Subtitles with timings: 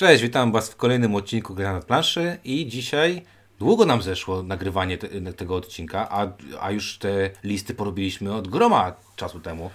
[0.00, 3.22] Cześć, witam Was w kolejnym odcinku Gra na planszy i dzisiaj
[3.58, 6.26] długo nam zeszło nagrywanie te, tego odcinka, a,
[6.60, 9.70] a już te listy porobiliśmy od groma czasu temu.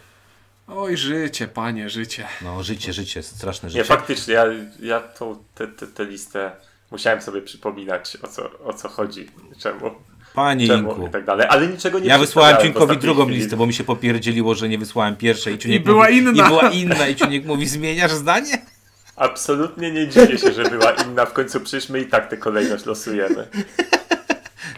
[0.67, 2.27] Oj, życie, panie, życie.
[2.41, 3.79] No, życie, życie, straszne życie.
[3.79, 4.45] Nie, faktycznie, ja,
[4.79, 6.51] ja tą tę te, te listę
[6.91, 9.27] musiałem sobie przypominać, o co, o co chodzi,
[9.59, 9.91] czemu.
[10.33, 11.07] Panie czemu Inku.
[11.07, 13.39] i tak dalej, ale niczego nie Ja wysłałem ostatniej drugą chwili.
[13.39, 15.57] listę, bo mi się popierdzieliło, że nie wysłałem pierwszej.
[15.65, 16.31] I, I była mówi, inna.
[16.45, 18.74] I była inna i Ciuniek mówi, zmieniasz zdanie?
[19.15, 22.85] Absolutnie nie dziwię się, że była inna, w końcu przecież my i tak tę kolejność
[22.85, 23.47] losujemy.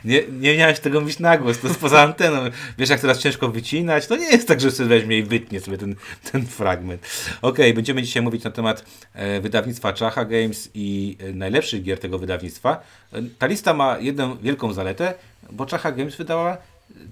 [0.05, 2.37] Nie, nie miałeś tego mówić na głos, to jest poza anteną.
[2.77, 4.07] Wiesz, jak teraz ciężko wycinać?
[4.07, 5.95] To nie jest tak, że sobie weźmie i wytnie sobie ten,
[6.31, 7.01] ten fragment.
[7.41, 12.19] Okej, będziemy dzisiaj mówić na temat e, wydawnictwa Czacha Games i e, najlepszych gier tego
[12.19, 12.83] wydawnictwa.
[13.13, 15.13] E, ta lista ma jedną wielką zaletę,
[15.51, 16.57] bo Czacha Games wydała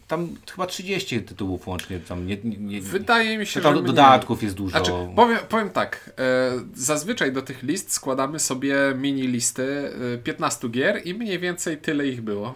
[0.08, 2.00] tam chyba 30 tytułów łącznie.
[2.00, 3.84] Tam nie, nie, nie, Wydaje mi się, że mniej.
[3.84, 4.70] dodatków jest dużo.
[4.78, 10.70] Znaczy, powiem, powiem tak, e, zazwyczaj do tych list składamy sobie mini listy e, 15
[10.70, 12.54] gier i mniej więcej tyle ich było.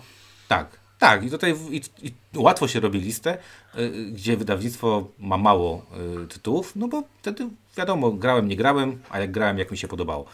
[0.48, 0.68] Tak,
[1.00, 1.24] tak.
[1.24, 3.38] I tutaj w- i, i łatwo się robi listę,
[3.80, 5.86] y, gdzie wydawnictwo ma mało
[6.24, 9.88] y, tytułów, no bo wtedy wiadomo, grałem, nie grałem, a jak grałem, jak mi się
[9.88, 10.26] podobało.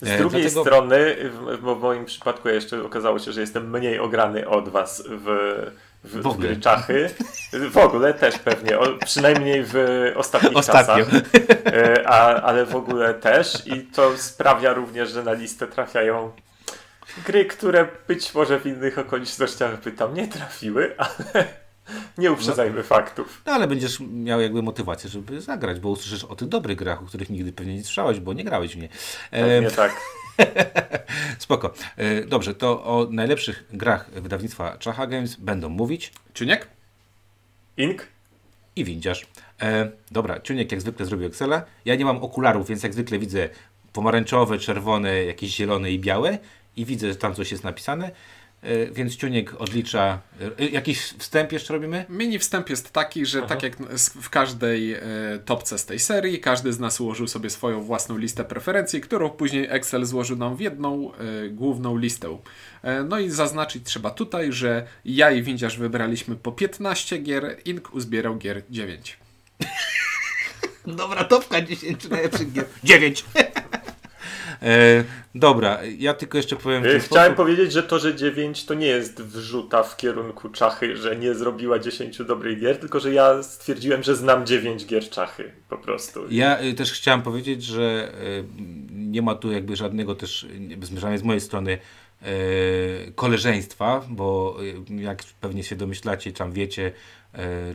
[0.00, 3.70] Z E, drugiej dlatego- strony, w, bo w moim przypadku jeszcze okazało się, że jestem
[3.70, 5.26] mniej ograny od was w,
[6.04, 6.56] w, W ogóle.
[6.56, 7.10] czachy.
[7.70, 9.74] W ogóle też pewnie, o, przynajmniej w
[10.16, 11.04] ostatnich Ostatnio.
[11.06, 11.22] czasach.
[11.66, 16.32] E, A, ale w ogóle też i to sprawia również, że na listę trafiają
[17.26, 21.44] gry, które być może w innych okolicznościach by tam nie trafiły, ale
[22.18, 23.42] nie uprzedzajmy faktów.
[23.46, 27.06] No ale będziesz miał jakby motywację, żeby zagrać, bo usłyszysz o tych dobrych grach, o
[27.06, 28.88] których nigdy pewnie nie słyszałeś, bo nie grałeś w nie.
[29.30, 29.92] E, Nie tak.
[31.38, 31.74] spoko.
[31.96, 36.68] E, dobrze, to o najlepszych grach wydawnictwa Czacha Games będą mówić Ciuniek?
[37.76, 38.14] Ink?
[38.76, 39.26] i windziarz.
[39.62, 41.64] E, dobra, Ciuniek jak zwykle zrobił Excela.
[41.84, 43.48] Ja nie mam okularów, więc jak zwykle widzę
[43.92, 46.38] pomarańczowe, czerwone, jakieś zielone i białe
[46.76, 48.10] i widzę, że tam coś jest napisane.
[48.64, 50.18] E, więc Ciuniek odlicza.
[50.58, 52.04] E, jakiś wstęp jeszcze robimy?
[52.08, 53.76] Mini wstęp jest taki, że tak jak
[54.22, 55.00] w każdej e,
[55.44, 59.66] topce z tej serii, każdy z nas ułożył sobie swoją własną listę preferencji, którą później
[59.70, 61.12] Excel złożył nam w jedną
[61.50, 62.38] główną listę.
[63.08, 68.36] No i zaznaczyć trzeba tutaj, że ja i Windziarz wybraliśmy po 15 gier, Ink uzbierał
[68.36, 69.18] gier 9.
[70.86, 72.64] Dobra, topka 10 najlepszych gier.
[72.84, 73.24] 9!
[74.64, 75.04] E,
[75.34, 76.84] dobra, ja tylko jeszcze powiem.
[76.84, 77.36] E, Chciałem sposób.
[77.36, 81.78] powiedzieć, że to, że 9 to nie jest wrzuta w kierunku Czachy, że nie zrobiła
[81.78, 86.20] 10 dobrych gier, tylko że ja stwierdziłem, że znam 9 gier Czachy po prostu.
[86.30, 88.12] Ja y, też chciałem powiedzieć, że
[88.90, 90.46] nie ma tu jakby żadnego też,
[90.80, 91.78] przynajmniej z mojej strony,
[93.14, 94.56] koleżeństwa, bo
[94.88, 96.92] jak pewnie się domyślacie, tam wiecie,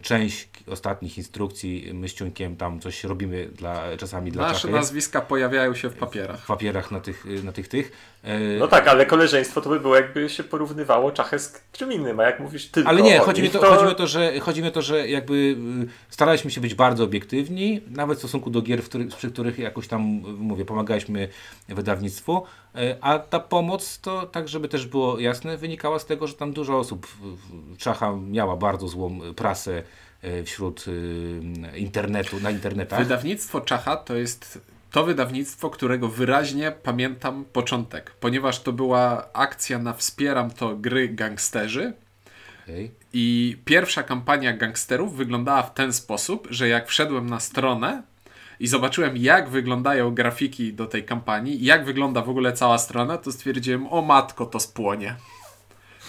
[0.02, 4.74] część ostatnich instrukcji my z Ciuńkiem tam coś robimy dla, czasami dla Nasze Czachy.
[4.74, 6.40] nazwiska pojawiają się w papierach.
[6.40, 7.92] W papierach na tych, na tych, tych.
[8.26, 12.20] Y, No tak, ale koleżeństwo to by było jakby się porównywało Czachę z czym innym,
[12.20, 14.08] a jak mówisz tylko Ale nie, o chodzi mi, nich, to, chodzi, mi o to,
[14.08, 15.56] że, chodzi mi o to, że jakby y,
[16.10, 19.88] staraliśmy się być bardzo obiektywni, nawet w stosunku do gier, w których, przy których jakoś
[19.88, 21.28] tam, y, mówię, pomagaliśmy
[21.70, 22.44] wydawnictwu,
[23.02, 26.78] a ta pomoc to, tak żeby też było jasne, wynikała z tego, że tam dużo
[26.78, 27.08] osób,
[27.78, 29.84] Czacha miała bardzo złą prasę
[30.24, 33.00] y, wśród y, internetu, na internetach.
[33.00, 39.94] Wydawnictwo Czacha to jest to wydawnictwo, którego wyraźnie pamiętam początek, ponieważ to była akcja na
[39.94, 41.94] Wspieram to gry gangsterzy
[42.64, 42.92] Okej.
[43.14, 48.04] i pierwsza kampania gangsterów wyglądała w ten sposób, że jak wszedłem na stronę
[48.60, 53.32] i zobaczyłem jak wyglądają grafiki do tej kampanii, jak wygląda w ogóle cała strona, to
[53.32, 55.16] stwierdziłem, o matko, to spłonie.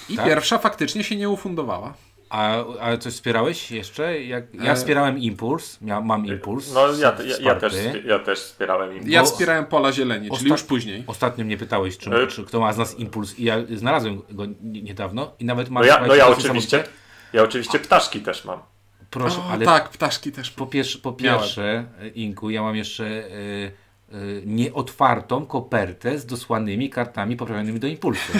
[0.09, 0.27] I Tak?
[0.27, 1.95] pierwsza faktycznie się nie ufundowała.
[2.31, 4.23] A, a coś wspierałeś jeszcze?
[4.23, 6.73] Jak, ja E, wspierałem Impuls, Mia, mam Impuls.
[6.75, 7.75] No ja, ja, ja, też,
[8.05, 9.11] ja też wspierałem im.
[9.11, 11.05] Ja wspierałem Pola Zieleni, czyli Osta- już później.
[11.07, 14.47] Ostatnio mnie pytałeś, czy, E- czy kto ma z nas impuls i ja znalazłem go
[14.63, 16.85] nie- niedawno i nawet mam No ja, no ja oczywiście,
[17.33, 18.59] ja oczywiście ptaszki też mam.
[19.11, 20.51] Proszę, o, ale tak, ptaszki też.
[20.51, 21.85] po, pierwsze, po pierwsze,
[22.15, 23.31] Inku, ja mam jeszcze e,
[24.47, 28.33] nieotwartą kopertę z dosłanymi kartami poprawionymi do impulsu.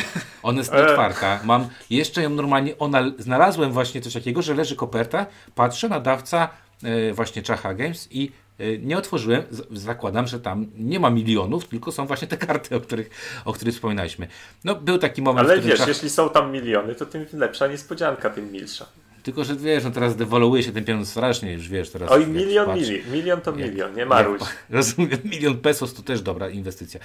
[0.43, 0.77] Ona jest E.
[0.77, 1.41] nieotwarta.
[1.45, 6.49] Mam jeszcze ją normalnie, ona, znalazłem właśnie coś takiego, że leży koperta, patrzę, nadawca
[6.83, 11.69] e, właśnie Czacha Games i e, nie otworzyłem, z- zakładam, że tam nie ma milionów,
[11.69, 13.11] tylko są właśnie te karty, o których,
[13.45, 14.27] o których wspominaliśmy.
[14.65, 18.31] No, był taki moment, Ale wiesz, Czach- jeśli są tam miliony, to tym lepsza niespodzianka,
[18.31, 18.87] tym milsza.
[19.23, 22.11] Tylko, że wiesz, no teraz dewaluuje się ten pieniądz strasznie, już wiesz, teraz...
[22.11, 24.41] Oj, milion, patrzę- mili, milion to jak- milion, nie maruś.
[24.41, 27.01] jak- Rozumiem, milion pesos to też dobra inwestycja.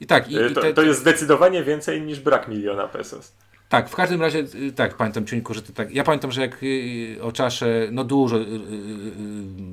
[0.00, 3.32] I tak, i, Y, i To, te, to jest zdecydowanie więcej niż brak miliona pesos.
[3.68, 6.62] Tak, w każdym razie, y, tak, pamiętam Ciuńku, że to tak, ja pamiętam, że jak
[6.62, 8.36] y, o czasze, no dużo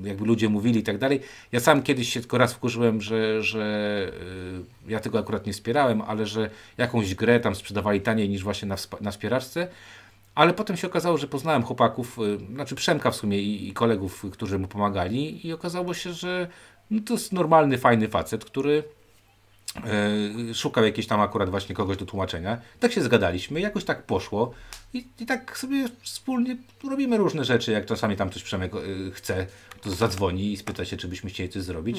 [0.04, 1.20] jakby ludzie mówili i tak dalej,
[1.52, 4.12] ja sam kiedyś się tylko raz wkurzyłem, że, że
[4.88, 8.76] ja tego akurat nie wspierałem, ale że jakąś grę tam sprzedawali taniej niż właśnie na,
[9.02, 9.68] na wspieraczce,
[10.36, 14.26] ale potem się okazało, że poznałem chłopaków, y, znaczy Przemka w sumie i, i kolegów,
[14.32, 16.48] którzy mu pomagali i okazało się, że
[16.92, 18.84] no to jest normalny, fajny facet, który
[19.76, 22.58] e, szukał jakiegoś tam akurat właśnie kogoś do tłumaczenia.
[22.80, 24.54] Tak się zgadaliśmy, jakoś tak poszło
[24.94, 26.58] i, i tak sobie wspólnie
[26.90, 28.80] robimy różne rzeczy, jak czasami tam ktoś Przemek e,
[29.12, 29.48] chce,
[29.84, 31.98] to zadzwoni i spyta się, czy byśmy chcieli coś zrobić.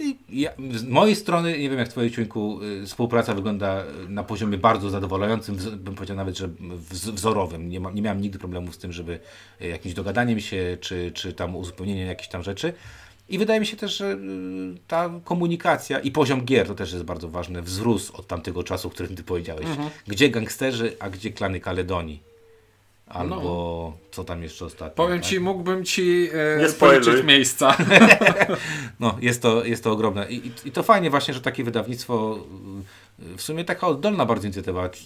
[0.00, 4.24] I ja, z mojej strony, nie wiem jak Twoje Ciuńku, y, współpraca wygląda y, na
[4.24, 7.68] poziomie bardzo zadowalającym, bym powiedział nawet, że wz- wzorowym.
[7.68, 9.18] Nie, ma, nie miałem nigdy problemu z tym, żeby
[9.62, 12.72] y, jakimś dogadaniem się, czy, czy tam uzupełnieniem jakichś tam rzeczy.
[13.28, 14.18] I wydaje mi się też, że
[14.88, 18.90] ta komunikacja i poziom gier to też jest bardzo ważne, wzrósł od tamtego czasu, o
[18.90, 19.66] którym Ty powiedziałeś.
[20.06, 22.22] Gdzie gangsterzy, a gdzie klany Kaledonii?
[23.08, 24.94] Albo co tam jeszcze ostatnio?
[24.96, 25.28] Powiem tak?
[25.28, 27.04] ci, mógłbym ci e, Nie spoiluj.
[27.04, 27.76] policzyć miejsca.
[29.00, 30.28] No, jest to, jest to ogromne.
[30.28, 32.38] I, i- I to fajnie właśnie, że takie wydawnictwo,
[33.34, 34.96] y, w sumie taka oddolna bardzo inicjatywa, k-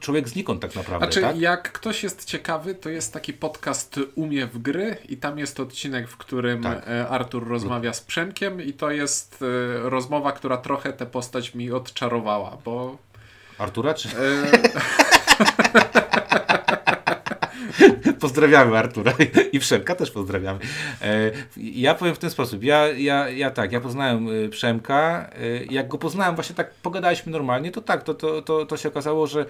[0.00, 1.38] człowiek znikąd tak naprawdę, Znaczy, tak?
[1.40, 6.08] jak ktoś jest ciekawy, to jest taki podcast Umie w gry i tam jest odcinek,
[6.08, 6.88] w którym Tak.
[6.88, 11.72] e, Artur rozmawia z Przemkiem i to jest e, rozmowa, która trochę tę postać mi
[11.72, 12.96] odczarowała, bo
[13.58, 14.08] Artura, czy...
[14.08, 14.12] e,
[18.20, 19.12] Pozdrawiamy Artura
[19.52, 20.60] i Przemka też pozdrawiamy.
[21.02, 25.66] E, ja powiem w ten sposób, ja, ja, ja tak, ja poznałem y, Przemka, y,
[25.70, 29.26] jak go poznałem, właśnie tak pogadaliśmy normalnie, to tak, to, to, to, to się okazało,
[29.26, 29.46] że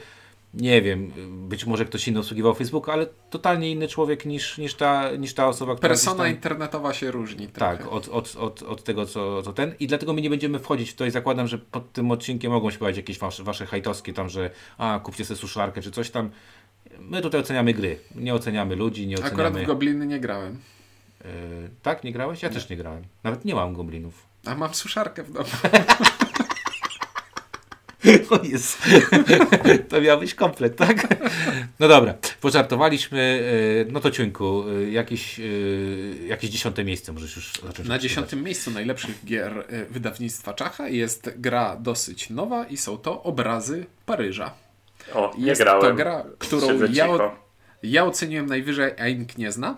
[0.54, 1.12] nie wiem,
[1.48, 5.48] być może ktoś inny obsługiwał Facebooka, ale totalnie inny człowiek niż, niż, ta, niż ta
[5.48, 7.48] osoba, która persona tam- internetowa się różni.
[7.48, 7.90] Tak, trochę.
[7.90, 9.74] od, od, od, od tego, co, co ten.
[9.80, 12.70] I dlatego my nie będziemy wchodzić w to i zakładam, że pod tym odcinkiem mogą
[12.70, 16.30] się pojawić jakieś wasze, wasze hajtowskie tam, że a, kupcie sobie suszarkę czy coś tam.
[16.98, 17.98] My tutaj oceniamy gry.
[18.14, 19.62] Nie oceniamy ludzi, nie Akurat oceniamy...
[19.64, 20.58] w Gobliny nie grałem.
[21.24, 21.28] Y,
[21.82, 22.42] tak, nie grałeś?
[22.42, 23.02] Ja też nie grałem.
[23.24, 24.26] Nawet nie mam goblinów.
[24.46, 25.48] A mam suszarkę w domu.
[28.30, 28.82] O jest.
[29.88, 31.06] to miał być komplet, tak?
[31.80, 33.40] No dobra, pożartowaliśmy.
[33.88, 35.40] y, No to Ciuńku, y, jakieś,
[36.26, 41.30] jakieś dziesiąte miejsce możesz już zacząć Na dziesiątym miejscu najlepszych gier e, wydawnictwa Czacha jest
[41.36, 44.54] gra dosyć nowa i są to Obrazy Paryża.
[45.14, 45.82] O, nie Jest grałem.
[45.82, 47.06] to gra, którą ja,
[47.82, 49.76] ja oceniłem najwyżej, a nikt nie zna.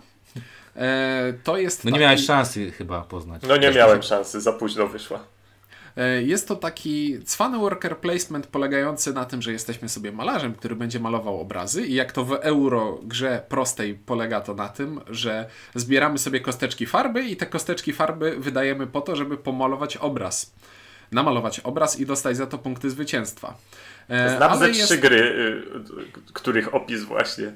[0.76, 3.42] E, to jest No nie taki, miałeś szansy chyba poznać.
[3.48, 5.20] No nie Też miałem to- szansy, za późno wyszła.
[5.96, 10.76] e, Jest to taki cwany worker placement polegający na tym, że jesteśmy sobie malarzem, który
[10.76, 15.46] będzie malował obrazy i jak to w euro grze prostej polega to na tym, że
[15.74, 20.52] zbieramy sobie kosteczki farby i te kosteczki farby wydajemy po to, żeby pomalować obraz.
[21.12, 23.54] Namalować obraz i dostać za to punkty zwycięstwa.
[24.10, 27.52] E, Znam ze ale trzy jest- gry, y, których opis właśnie y,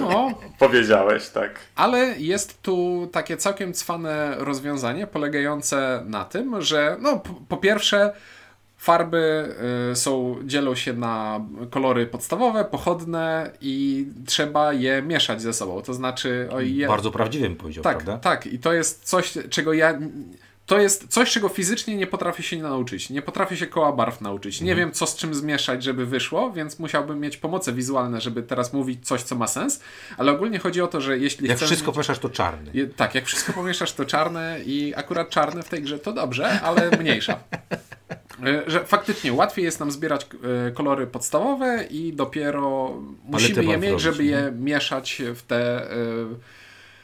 [0.00, 1.60] No, powiedziałeś, tak.
[1.76, 8.12] Ale jest tu takie całkiem cwane rozwiązanie polegające na tym, że no, po pierwsze
[8.78, 9.54] farby
[9.92, 15.82] y, są, dzielą się na kolory podstawowe, pochodne i trzeba je mieszać ze sobą.
[15.82, 16.48] To znaczy...
[16.52, 18.18] O, je, Bardzo prawdziwie bym powiedział, tak, prawda?
[18.18, 18.46] tak.
[18.46, 19.98] I to jest coś, czego ja...
[20.68, 23.10] To jest coś, czego fizycznie nie potrafię się nauczyć.
[23.10, 24.60] Nie potrafię się koła barw nauczyć.
[24.60, 28.72] Nie wiem, co z czym zmieszać, żeby wyszło, więc musiałbym mieć pomoce wizualne, żeby teraz
[28.72, 29.80] mówić coś, co ma sens.
[30.18, 32.70] Ale ogólnie chodzi o to, że jeśli Jak wszystko pomieszasz, to czarny.
[32.74, 36.60] Je- Tak, jak wszystko pomieszasz, to czarne i akurat czarne w tej grze to dobrze,
[36.60, 37.38] ale mniejsza.
[38.46, 40.26] E, Że faktycznie łatwiej jest nam zbierać
[40.68, 42.94] e, kolory podstawowe i dopiero
[43.24, 44.30] musimy je mieć, robić, żeby nie?
[44.30, 45.94] je mieszać w te e,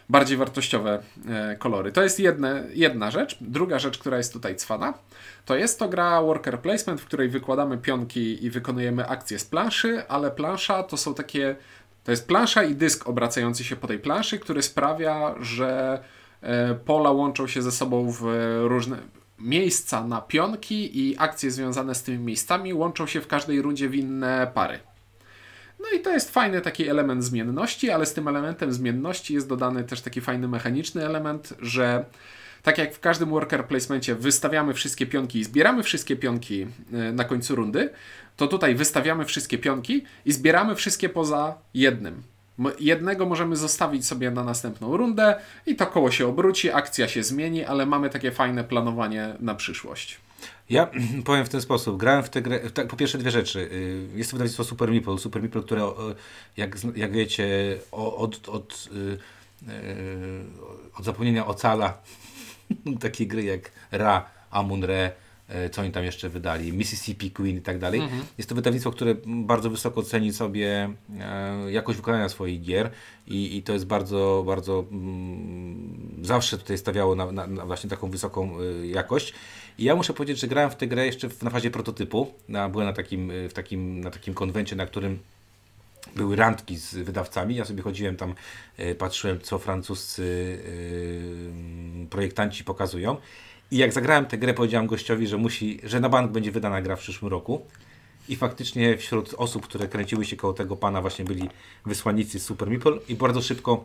[0.08, 1.92] bardziej wartościowe e, kolory.
[1.92, 3.37] To jest jedne, jedna rzecz.
[3.40, 4.94] Druga rzecz, która jest tutaj cwana,
[5.44, 10.08] to jest to gra worker placement, w której wykładamy pionki i wykonujemy akcje z planszy,
[10.08, 11.56] ale plansza to są takie
[12.04, 16.02] to jest plansza i dysk obracający się po tej planszy, który sprawia, że
[16.42, 18.23] e, pola łączą się ze sobą w
[18.64, 18.99] różne
[19.38, 23.94] miejsca na pionki i akcje związane z tymi miejscami łączą się w każdej rundzie w
[23.94, 24.80] inne pary.
[25.81, 29.85] No i to jest fajny taki element zmienności, ale z tym elementem zmienności jest dodany
[29.85, 32.04] też taki fajny mechaniczny element, że
[32.62, 37.25] tak jak w każdym worker placemencie wystawiamy wszystkie pionki i zbieramy wszystkie pionki e, na
[37.25, 37.90] końcu rundy,
[38.37, 42.23] to tutaj wystawiamy wszystkie pionki i zbieramy wszystkie poza jednym.
[42.81, 47.64] Jednego możemy zostawić sobie na następną rundę i to koło się obróci, akcja się zmieni,
[47.64, 50.24] ale mamy takie fajne planowanie na przyszłość.
[50.71, 50.90] Ja
[51.25, 51.97] powiem w ten sposób.
[51.97, 52.71] Grałem w tę grę.
[52.71, 53.59] Tak, po pierwsze dwie rzeczy.
[53.61, 55.18] Y, Jest to wydawnictwo Super Meeple.
[55.18, 55.92] Super Meeple, które
[56.56, 60.44] jak, jak wiecie od, od, y, y,
[60.99, 62.02] od zapomnienia ocala
[63.00, 65.12] takie gry jak Ra, Amun Re,
[65.72, 68.02] co oni tam jeszcze wydali, Mississippi Queen i tak dalej.
[68.38, 72.90] Jest to wydawnictwo, które bardzo wysoko ceni sobie e, jakość wykonania swoich gier
[73.26, 78.10] i, i to jest bardzo, bardzo mm, zawsze tutaj stawiało na, na, na właśnie taką
[78.10, 79.34] wysoką y, jakość.
[79.78, 82.34] I ja muszę powiedzieć, że grałem w tę grę jeszcze w, na fazie prototypu.
[82.48, 85.18] Na, byłem na takim, w takim, na takim konwencie, na którym
[86.16, 87.54] były randki z wydawcami.
[87.54, 88.34] Ja sobie chodziłem tam,
[88.76, 90.58] e, patrzyłem, co francuscy
[92.06, 93.16] e, projektanci pokazują.
[93.75, 96.97] I jak zagrałem tę grę, powiedziałem gościowi, że musi, że na bank będzie wydana gra
[96.97, 97.66] w przyszłym roku.
[98.28, 101.49] I faktycznie wśród osób, które kręciły się koło tego pana, właśnie byli
[101.87, 103.85] wysłannicy Super Meeple i bardzo szybko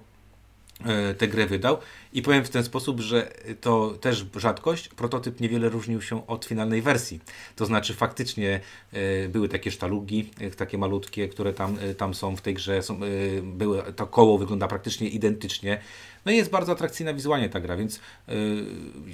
[1.18, 1.78] tę grę wydał.
[2.14, 3.32] I powiem w ten sposób, że
[3.62, 4.88] to też rzadkość.
[4.88, 7.20] Prototyp niewiele różnił się od finalnej wersji.
[7.56, 8.60] To znaczy faktycznie
[8.94, 12.84] e, były takie sztalugi, e, takie malutkie, które tam, e, tam są w tej grze.
[12.84, 12.98] Są, e,
[13.44, 15.82] były, to koło wygląda praktycznie identycznie.
[16.26, 18.32] No i jest bardzo atrakcyjna wizualnie ta gra, więc e,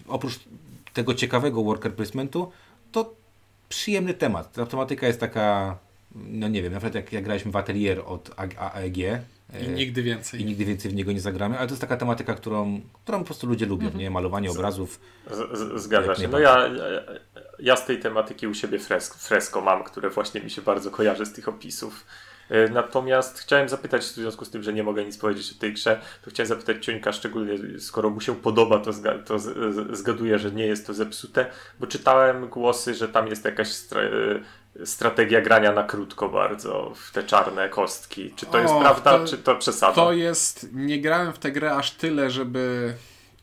[0.08, 0.40] oprócz
[0.94, 2.52] tego ciekawego worker placementu,
[2.92, 3.14] to
[3.70, 4.54] przyjemny temat.
[4.54, 5.78] Ta tematyka jest taka,
[6.16, 8.98] no nie wiem, nawet jak, jak graliśmy w Atelier od AEG,
[9.54, 10.42] I nigdy więcej.
[10.42, 13.26] i nigdy więcej w niego nie zagramy, ale to jest taka tematyka, którą, którą po
[13.26, 14.10] prostu ludzie lubią, nie?
[14.12, 15.00] Malowanie obrazów.
[15.32, 16.28] Z, z, zgadza się.
[16.28, 17.02] No ja, ja,
[17.60, 21.26] ja z tej tematyki u siebie fresk, fresko mam, które właśnie mi się bardzo kojarzy
[21.26, 22.06] z tych opisów.
[22.50, 25.74] E, Natomiast chciałem zapytać, w związku z tym, że nie mogę nic powiedzieć o tej
[25.74, 29.40] grze, to chciałem zapytać Ciońka, szczególnie skoro mu się podoba, to, zga, to
[29.92, 31.46] zgaduję, że nie jest to zepsute,
[31.80, 34.10] bo czytałem głosy, że tam jest jakaś stra, e,
[34.86, 38.32] strategia grania na krótko bardzo w te czarne kostki.
[38.36, 39.94] Czy to jest O, prawda, to- czy to przesada?
[39.94, 40.68] To jest.
[40.74, 42.94] Nie grałem w tę grę aż tyle, żeby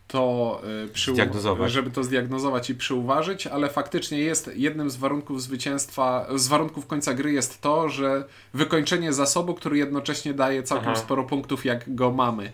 [0.09, 0.61] to
[0.97, 1.73] y, Zdiagnozować.
[1.73, 7.15] żeby to zdiagnozować i przyuważyć, ale faktycznie jest jednym z warunków zwycięstwa, z warunków końca
[7.15, 8.25] gry jest to, że
[8.55, 11.01] wykończenie zasobu, który jednocześnie daje całkiem Aha.
[11.01, 12.53] sporo punktów, jak go mamy.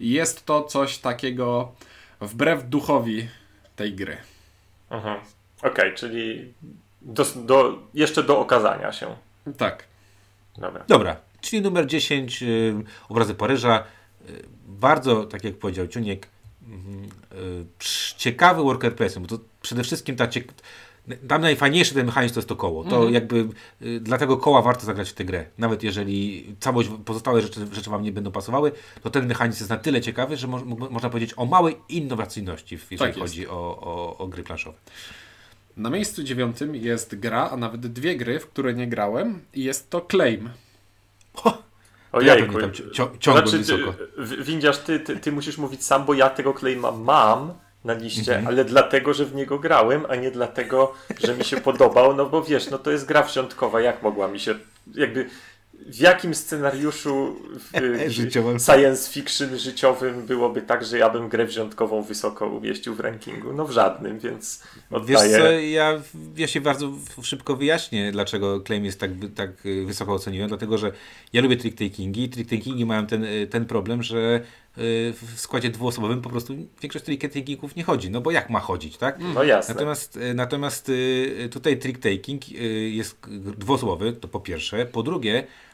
[0.00, 1.72] I Jest to coś takiego
[2.20, 3.28] wbrew duchowi
[3.76, 4.16] tej gry.
[5.62, 6.52] Okej, czyli
[7.08, 9.16] do, do, jeszcze do okazania się.
[9.56, 9.84] Tak.
[10.58, 10.84] Dobra.
[10.88, 12.74] Dobra, czyli numer 10, y,
[13.08, 13.84] obrazy Paryża.
[14.28, 16.66] Y, bardzo, tak jak powiedział Ciuniek, y,
[17.78, 20.52] psz- ciekawy worker placement, bo to przede wszystkim ta ciek-
[21.28, 22.84] tam najfajniejszy ten mechanizm to jest to koło.
[22.84, 23.48] To jakby
[23.82, 25.44] y, dla tego koła warto zagrać w tę grę.
[25.58, 28.72] Nawet jeżeli całość, pozostałe rzeczy, rzeczy Wam nie będą pasowały,
[29.02, 32.78] to ten mechanizm jest na tyle ciekawy, że mo- mo- można powiedzieć o małej innowacyjności,
[32.90, 34.78] jeżeli Tak chodzi o, o, o gry planszowe.
[35.78, 39.90] Na miejscu dziewiątym jest gra, a nawet dwie gry, w które nie grałem i jest
[39.90, 40.50] to Claim.
[41.44, 41.52] Ja
[42.12, 42.46] Ojejku.
[42.46, 43.92] pewnie tam ci- cio- ciągłem Znaczy, wysoko.
[43.92, 47.52] ty- w- Windziarz, ty, ty, ty musisz mówić sam, bo ja tego claima mam
[47.84, 48.46] na liście, Mhm.
[48.46, 50.94] ale dlatego, że w niego grałem, a nie dlatego,
[51.24, 54.40] że mi się podobał, no bo wiesz, no to jest gra wsiątkowa, jak mogła mi
[54.40, 54.54] się,
[54.94, 55.26] jakby
[55.86, 57.70] w jakim scenariuszu w,
[58.10, 58.58] Życiowym.
[58.58, 63.52] science fiction życiowym byłoby tak, że ja bym grę wziątkową wysoko umieścił w rankingu?
[63.52, 65.38] No w żadnym, więc Wiesz oddaję.
[65.38, 66.00] co, ja,
[66.36, 66.92] ja się bardzo
[67.22, 70.92] szybko wyjaśnię, dlaczego claim jest tak, tak y, wysoko oceniłem, dlatego że
[71.32, 74.40] ja lubię trick-takingi i trick-takingi mają ten, y, ten problem, że
[74.78, 78.96] y, w składzie dwuosobowym po prostu większość trick-takingów nie chodzi, no bo jak ma chodzić,
[78.96, 79.18] tak?
[79.34, 79.74] No jasne.
[79.74, 83.16] Natomiast, y, natomiast y, tutaj trick-taking y, jest
[83.56, 84.86] dwuosobowy, to po pierwsze.
[84.86, 85.67] Po drugie, y,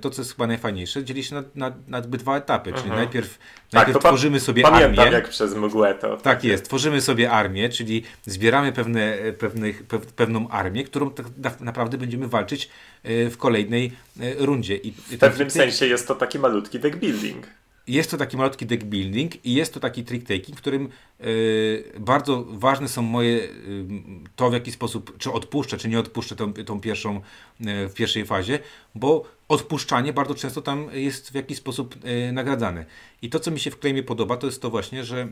[0.00, 3.38] to co jest chyba najfajniejsze, dzieli się na, na, na jakby dwa etapy, czyli najpierw,
[3.72, 3.92] najpierw Mhm.
[3.92, 5.12] to pa- tworzymy sobie Pamiętam armię.
[5.16, 6.16] jak przez mgłę to.
[6.16, 11.52] Tak jest, tworzymy sobie armię, czyli zbieramy pewne, pewnych, pew, pewną armię, którą tak na-
[11.60, 12.68] naprawdę będziemy walczyć
[13.02, 14.76] e, w kolejnej e, rundzie.
[14.76, 17.46] I W pewnym sensie jest to taki malutki deck building.
[17.86, 20.88] Jest to taki malutki deck building i jest to taki trick taking, w którym
[21.20, 21.24] e,
[22.00, 23.48] bardzo ważne są moje e,
[24.36, 28.26] to w jaki sposób, czy odpuszczę, czy nie odpuszczę tą, tą pierwszą e, w pierwszej
[28.26, 28.58] fazie,
[28.94, 32.84] bo odpuszczanie bardzo często tam jest w jakiś sposób e, nagradzane.
[33.22, 35.28] I to, co mi się w claimie podoba, to jest to właśnie, że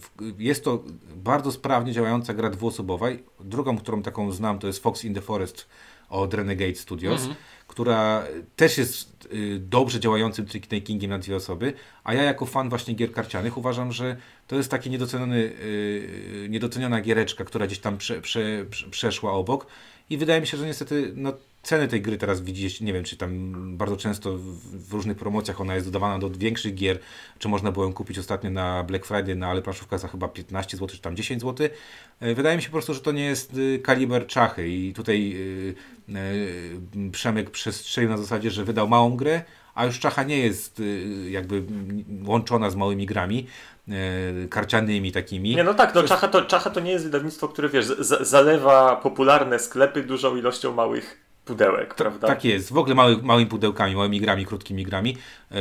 [0.00, 0.84] w- jest to
[1.16, 3.06] bardzo sprawnie działająca gra dwuosobowa.
[3.40, 5.68] Drugą, którą taką znam, to jest Fox in the Forest
[6.12, 7.22] od Renegade Studios,
[7.68, 8.24] która
[8.56, 11.72] też jest y, dobrze działającym trick-takingiem na dwie osoby,
[12.04, 14.16] a ja jako fan właśnie gier karcianych uważam, że
[14.46, 19.66] to jest taki niedoceniony, y, niedoceniona giereczka, która gdzieś tam prze, prze, prze, przeszła obok
[20.10, 23.16] i wydaje mi się, że niestety no, ceny tej gry teraz widzicie, nie wiem, czy
[23.16, 26.98] tam bardzo często w, różnych promocjach ona jest dodawana do większych gier,
[27.38, 30.76] czy można było ją kupić ostatnio na Black Friday, na ale planszówka za chyba 15
[30.76, 31.68] zł, czy tam 10 zł.
[32.20, 35.32] E, Wydaje mi się po prostu, że to nie jest y, kaliber czachy i tutaj
[36.08, 36.14] y,
[37.06, 39.42] y, Przemek przestrzelił na zasadzie, że wydał małą grę,
[39.74, 40.82] a już czacha nie jest
[41.28, 41.62] jakby
[42.26, 43.46] łączona z małymi grami
[44.44, 45.56] y, karcianymi takimi.
[45.56, 47.86] Nie, no tak, no Czacha to, Czacha to nie jest wydawnictwo, które wiesz,
[48.20, 52.26] zalewa popularne sklepy dużą ilością małych pudełek, prawda?
[52.28, 55.16] Tak jest, w ogóle mały, małymi pudełkami, małymi grami, krótkimi grami.
[55.50, 55.56] E,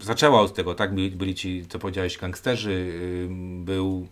[0.00, 0.94] zaczęła od tego, tak?
[0.94, 3.28] Byli, byli ci, co powiedziałeś, gangsterzy, y,
[3.64, 4.08] był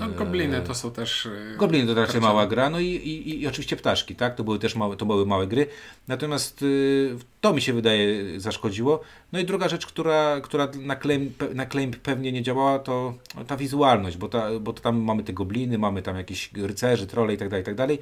[0.00, 1.26] No, gobliny to są też.
[1.26, 4.34] e, Gobliny to raczej mała gra, no i, i, i oczywiście ptaszki, tak?
[4.34, 5.66] To były też małe, to były małe gry.
[6.08, 9.00] Natomiast y, to mi się wydaje zaszkodziło.
[9.32, 13.14] No i druga rzecz, która, która na, claim, na claim pewnie nie działała, to
[13.46, 17.34] ta wizualność, bo, ta, bo to tam mamy te gobliny, mamy tam jakieś rycerzy, trole
[17.34, 17.98] i tak dalej, i tak dalej.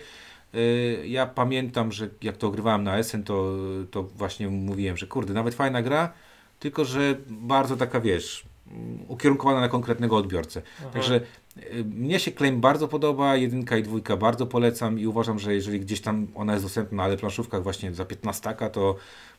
[0.54, 3.54] Y, Ja pamiętam, że jak to ogrywałem na SN, to,
[3.90, 6.12] to właśnie mówiłem, że kurde, nawet fajna gra,
[6.58, 10.62] tylko że bardzo taka, wiesz, mm, ukierunkowana na konkretnego odbiorcę.
[10.92, 11.20] Także
[11.56, 15.80] y, mnie się Claim bardzo podoba, jedynka i dwójka bardzo polecam i uważam, że jeżeli
[15.80, 18.96] gdzieś tam ona jest dostępna na ale planszówkach właśnie za 15, to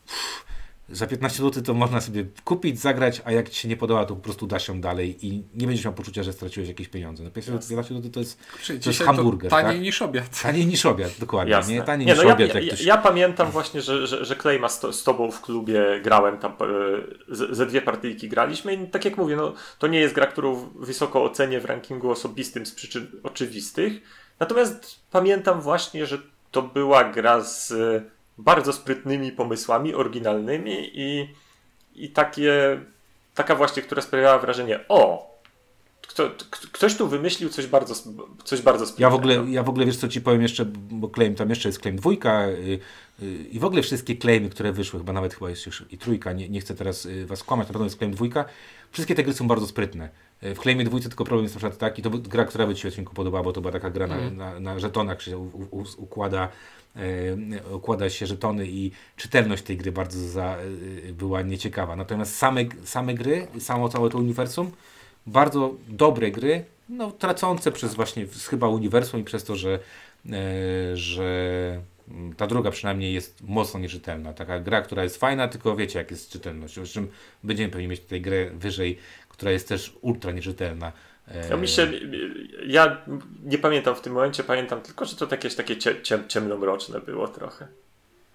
[0.08, 0.46] pff,
[0.92, 4.16] za 15 zł to można sobie kupić, zagrać, a jak Ci się nie podoba, to
[4.16, 7.24] po prostu dasz ją dalej i nie będziesz miał poczucia, że straciłeś jakieś pieniądze.
[7.24, 9.82] No 15 zł to jest, Kurczę, to jest hamburger, taniej tak?
[9.82, 10.42] niż obiad.
[10.42, 11.52] taniej niż obiad, dokładnie.
[11.52, 11.74] Jasne.
[11.74, 12.50] Nie, taniej Nie, niż no ja, obiad.
[12.50, 12.86] ja, jak ja, ktoś...
[12.86, 16.52] ja pamiętam właśnie, że, że, że Klejma z, to- z tobą w klubie grałem tam,
[16.52, 20.28] e, ze, ze dwie partyjki graliśmy i tak jak mówię, no, to nie jest gra,
[20.28, 23.94] którą wysoko ocenię w rankingu osobistym z przyczyn oczywistych.
[24.40, 26.18] Natomiast pamiętam właśnie, że
[26.52, 28.02] to była gra z e,
[28.40, 31.30] bardzo sprytnymi pomysłami, oryginalnymi i,
[31.96, 32.80] i takie,
[33.36, 35.30] taka właśnie, która sprawiała wrażenie, o,
[36.02, 36.30] kto,
[36.72, 37.94] ktoś tu wymyślił coś bardzo,
[38.44, 39.08] coś bardzo sprytnego.
[39.08, 41.70] Ja w, ogóle, ja w ogóle wiesz co ci powiem jeszcze, bo claim tam jeszcze
[41.70, 42.80] jest claim dwójka y,
[43.24, 46.34] y, i w ogóle wszystkie claimy, które wyszły, chyba nawet chyba jest już i trójka,
[46.34, 48.46] nie, nie chcę teraz y, was kłamać, na pewno jest claim dwójka,
[48.92, 50.10] wszystkie te gry są bardzo sprytne.
[50.44, 52.82] Y, W claimie dwójce tylko problem jest na przykład taki, to gra, która by ci
[52.82, 55.84] się odcinku podobała, bo to była taka gra na, na, na żetonach, że u, u,
[55.98, 56.50] układa,
[56.98, 57.38] y,
[57.72, 60.58] układa się żetony i czytelność tej gry bardzo za,
[61.08, 61.96] y, była nieciekawa.
[61.96, 64.72] Natomiast same, same gry, samo całe to uniwersum,
[65.28, 69.80] bardzo dobre gry, no tracące przez właśnie chyba uniwersum i przez to, że,
[70.32, 74.34] e, że mm, ta druga przynajmniej jest mocno nierzetelna.
[74.34, 76.78] Taka gra, która jest fajna, tylko wiecie jak jest czytelność.
[76.78, 77.08] O czym
[77.44, 78.98] będziemy pewnie mieć tutaj grę wyżej,
[79.40, 80.92] która jest też ultra nierzetelna.
[81.28, 81.92] E, Ja, mi się,
[82.68, 82.98] ja
[83.44, 87.28] nie pamiętam w tym momencie, pamiętam tylko, że to jakieś takie cie, cie, ciemnomroczne było
[87.28, 87.68] trochę.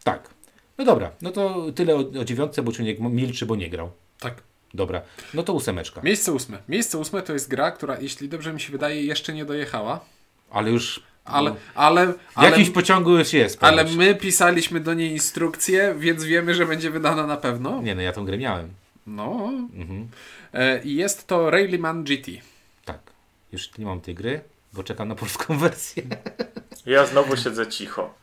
[0.04, 0.28] Tak.
[0.78, 3.90] No dobra, no to tyle o, o dziewiątce, bo człowiek milczy, bo nie grał.
[4.20, 4.34] Tak.
[4.74, 5.02] Dobra,
[5.34, 6.00] no to ósemeczka.
[6.02, 6.58] Miejsce ósme.
[6.68, 10.00] Miejsce ósme to jest gra, która, jeśli dobrze mi się wydaje, jeszcze nie dojechała.
[10.50, 13.64] Ale już Ale, no, ale, w ale, jakimś pociągu już jest.
[13.64, 13.96] ale ponoć.
[13.98, 17.82] my pisaliśmy do niej instrukcję, więc wiemy, że będzie wydana na pewno.
[17.82, 18.68] Nie no, ja tą grę miałem.
[19.06, 19.50] No.
[19.74, 20.08] Mhm.
[20.54, 22.26] E, I jest to Rallyman GT.
[22.84, 22.98] Tak.
[23.52, 24.40] Już nie mam tej gry,
[24.72, 26.02] bo czekam na polską wersję.
[26.86, 28.14] Ja znowu siedzę cicho.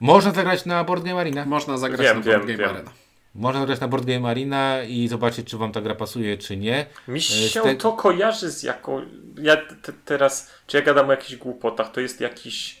[0.00, 1.44] Można zagrać na Board Game Arena.
[1.44, 2.70] Można zagrać Wiem, na wiem, Board Game wiem.
[2.70, 2.90] Arena.
[3.34, 6.86] Można zagrać na Board Game Arena i zobaczyć, czy wam ta gra pasuje, czy nie.
[7.08, 9.02] Mi E, się te- to kojarzy z jaką...
[9.42, 12.80] Ja te, teraz, czy ja gadam o jakichś głupotach, to jest jakiś,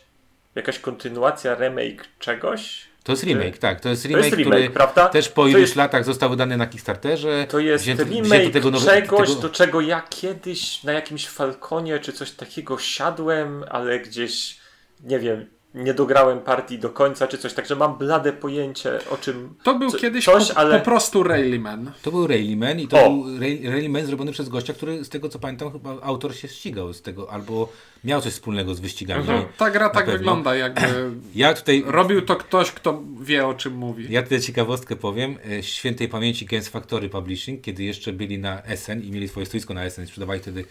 [0.54, 2.87] jakaś kontynuacja, remake czegoś?
[3.08, 3.80] To jest remake, tak.
[3.80, 5.08] To jest To remake, jest remake, który prawda?
[5.08, 7.46] też po To iluś jest- latach został wydany na Kickstarterze.
[7.48, 11.98] To jest Wzięto- remake tego nowe- czegoś, tego- do czego ja kiedyś na jakimś Falconie
[11.98, 14.58] czy coś takiego siadłem, ale gdzieś,
[15.04, 19.54] nie wiem, nie dograłem partii do końca czy coś, także mam blade pojęcie o czym...
[19.62, 21.92] To był co- kiedyś coś, po, ale- po prostu Rallyman.
[22.02, 23.10] To był Rallyman i to O!
[23.10, 26.92] był Ray- Rallyman zrobiony przez gościa, który z tego co pamiętam chyba autor się ścigał
[26.92, 27.72] z tego, albo
[28.04, 29.20] miał coś wspólnego z wyścigami.
[29.20, 29.44] Mhm.
[29.56, 30.18] Ta gra tak pewno.
[30.18, 30.80] wygląda, jakby
[31.34, 34.06] Ja tutaj robił to ktoś, kto wie o czym mówi.
[34.10, 35.36] Ja tutaj ciekawostkę powiem.
[35.58, 39.74] E, Świętej pamięci Games Factory Publishing, kiedy jeszcze byli na SN i mieli swoje stoisko
[39.74, 40.64] na SN i sprzedawali wtedy,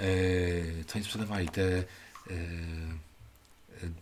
[0.00, 0.04] e,
[0.86, 1.48] co oni sprzedawali?
[1.48, 1.84] Te e,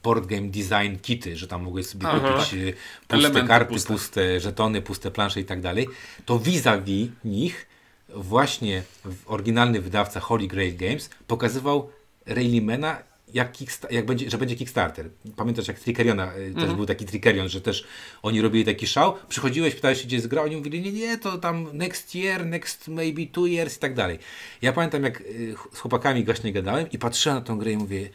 [0.02, 2.18] board game design kity, że tam mogłeś sobie Aha.
[2.20, 3.92] kupić e, puste Elementy karty, puste.
[3.92, 4.40] puste.
[4.40, 5.88] żetony, puste plansze i tak dalej.
[6.24, 7.66] To vis-a-vis nich
[8.08, 8.82] właśnie
[9.26, 11.90] oryginalny wydawca Holy Grail Games pokazywał
[12.26, 13.02] Railymana
[13.34, 13.52] jak,
[13.90, 15.10] jak będzie, że będzie Kickstarter.
[15.36, 17.84] Pamiętasz jak Trickeriona y, też był taki Trickerion, że też
[18.22, 19.14] oni robili taki szał.
[19.28, 22.88] Przychodziłeś, pytałeś się gdzie jest gra, oni mówili nie, nie, to tam next year, next
[22.88, 24.18] maybe two years i tak dalej.
[24.62, 28.10] Ja pamiętam jak y, z chłopakami właśnie gadałem i patrzyłem na tą grę i mówię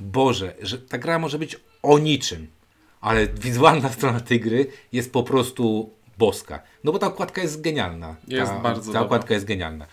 [0.00, 2.46] Boże, że ta gra może być o niczym,
[3.00, 6.62] ale wizualna strona tej gry jest po prostu boska.
[6.84, 8.16] No bo ta okładka jest genialna.
[8.28, 9.00] Jest ta, bardzo Ta dobra.
[9.00, 9.86] okładka jest genialna.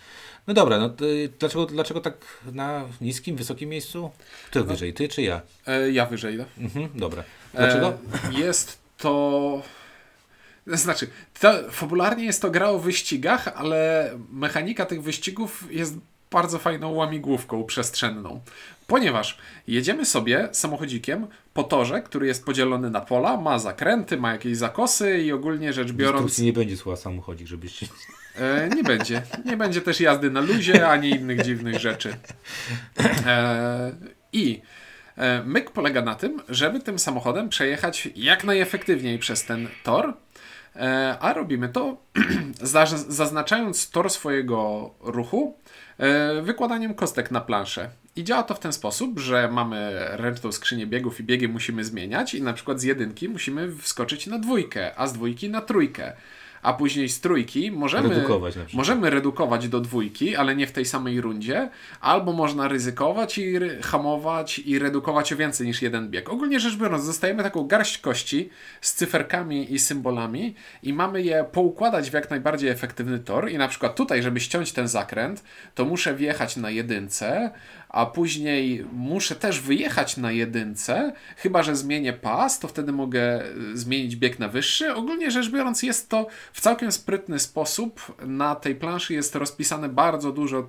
[0.46, 2.14] No dobra, no y, dlaczego, dlaczego tak
[2.52, 4.10] na niskim, wysokim miejscu?
[4.50, 5.40] Kto wyżej, ty czy ja?
[5.66, 6.36] E, ja wyżej.
[6.36, 6.44] No.
[6.58, 7.24] Mhm, dobra.
[7.54, 7.88] Dlaczego?
[7.88, 9.62] E, jest to.
[10.66, 11.06] Znaczy,
[11.40, 15.94] to, fabularnie jest to gra o wyścigach, ale mechanika tych wyścigów jest
[16.30, 18.40] bardzo fajną łamigłówką przestrzenną.
[18.86, 24.56] Ponieważ jedziemy sobie samochodzikiem po torze, który jest podzielony na pola, ma zakręty, ma jakieś
[24.56, 26.38] zakosy i ogólnie rzecz biorąc.
[26.38, 27.84] Nie będzie słowa samochodzik, żebyś...
[28.36, 29.22] E, nie będzie.
[29.44, 32.16] Nie będzie też jazdy na luzie, ani innych dziwnych rzeczy.
[33.26, 33.92] E,
[34.32, 34.62] I
[35.16, 40.14] e, myk polega na tym, żeby tym samochodem przejechać jak najefektywniej przez ten tor.
[40.76, 41.96] E, a robimy to
[43.08, 45.58] zaznaczając tor swojego ruchu
[46.42, 47.90] wykładaniem kostek na planszę.
[48.16, 52.34] I działa to w ten sposób, że mamy ręczną skrzynię biegów i biegi musimy zmieniać
[52.34, 56.12] i na przykład z jedynki musimy wskoczyć na dwójkę, a z dwójki na trójkę
[56.62, 61.20] a później z trójki możemy redukować, możemy redukować do dwójki, ale nie w tej samej
[61.20, 66.28] rundzie, albo można ryzykować i hamować i redukować o więcej niż jeden bieg.
[66.28, 72.10] Ogólnie rzecz biorąc, dostajemy taką garść kości z cyferkami i symbolami i mamy je poukładać
[72.10, 76.14] w jak najbardziej efektywny tor i na przykład tutaj, żeby ściąć ten zakręt, to muszę
[76.14, 77.50] wjechać na jedynce,
[77.88, 83.44] a później muszę też wyjechać na jedynce, chyba że zmienię pas, to wtedy mogę e,
[83.74, 84.94] zmienić bieg na wyższy.
[84.94, 88.16] Ogólnie rzecz biorąc, jest to w całkiem sprytny sposób.
[88.26, 90.68] Na tej planszy jest rozpisane bardzo dużo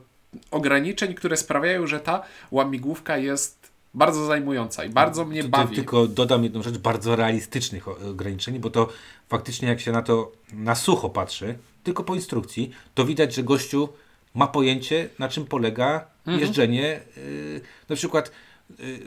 [0.52, 5.76] ograniczeń, które sprawiają, że ta łamigłówka jest bardzo zajmująca i bardzo mnie to bawi.
[5.76, 8.90] Tylko dodam jedną rzecz, bardzo realistycznych ograniczeń, bo to
[9.30, 13.90] faktycznie jak się na to na sucho patrzy, tylko po instrukcji, to widać, że gościu
[14.36, 16.40] ma pojęcie, na czym polega mhm.
[16.40, 17.00] jeżdżenie.
[17.18, 18.32] Yy, na przykład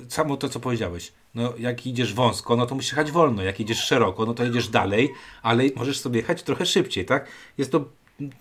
[0.08, 1.12] samo to, co powiedziałeś.
[1.34, 3.42] No, jak idziesz wąsko, no to musisz jechać wolno.
[3.42, 5.10] Jak idziesz szeroko, no to jedziesz dalej,
[5.42, 7.26] ale możesz sobie jechać trochę szybciej, tak?
[7.58, 7.84] Jest to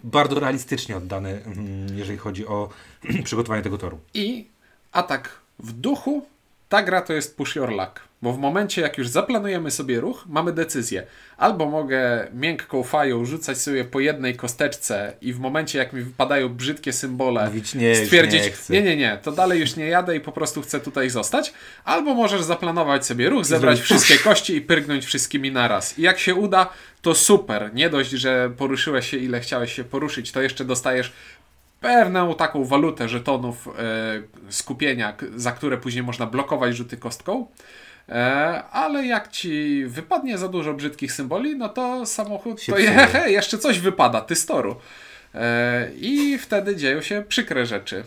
[0.04, 2.70] bardzo realistycznie oddane, mm, jeżeli chodzi o
[3.24, 4.00] przygotowanie tego toru.
[4.14, 4.48] I
[4.92, 6.26] atak w duchu,
[6.70, 8.10] ta gra to jest push your luck.
[8.22, 11.04] Bo w momencie, jak już zaplanujemy sobie ruch, mamy decyzję.
[11.38, 16.50] Albo mogę miękką fają rzucać sobie po jednej kosteczce i w momencie, jak mi wypadają
[16.50, 20.20] brzydkie symbole, Mówić, nie, stwierdzić, nie, nie, nie, nie, to dalej już nie jadę i
[20.20, 21.54] po prostu chcę tutaj zostać.
[21.84, 26.00] Albo możesz zaplanować sobie ruch, zebrać wszystkie kości i pyrgnąć wszystkimi naraz.
[26.00, 26.70] I jak się uda,
[27.02, 27.72] to super.
[27.74, 31.14] Nie dość, że poruszyłeś się ile chciałeś się poruszyć, to jeszcze dostajesz
[31.80, 33.72] pewną taką walutę żetonów e,
[34.52, 37.48] skupienia, za które później można blokować rzuty kostką.
[38.10, 43.32] E, ale jak ci wypadnie za dużo brzydkich symboli, no to samochód to je, he,
[43.32, 44.76] jeszcze coś wypada, ty storu.
[45.36, 48.04] E, I wtedy dzieją się przykre rzeczy.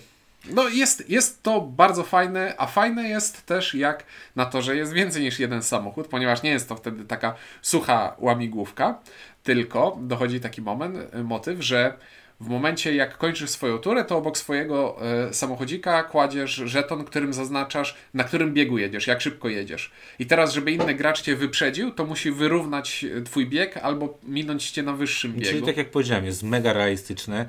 [0.51, 4.05] No jest, jest to bardzo fajne, a fajne jest też jak
[4.37, 8.17] na to, że jest więcej niż jeden samochód, ponieważ nie jest to wtedy taka sucha
[8.19, 8.99] łamigłówka,
[9.43, 11.95] tylko dochodzi taki moment, motyw, że
[12.43, 17.97] w momencie, jak kończysz swoją turę, to obok swojego e, samochodzika kładziesz żeton, którym zaznaczasz,
[18.15, 19.91] na którym biegu jedziesz, jak szybko jedziesz.
[20.19, 24.71] I teraz, żeby inny gracz cię wyprzedził, to musi wyrównać e, twój bieg albo minąć
[24.71, 25.51] cię na wyższym biegu.
[25.51, 27.49] Czyli tak jak powiedziałem, jest mega realistyczne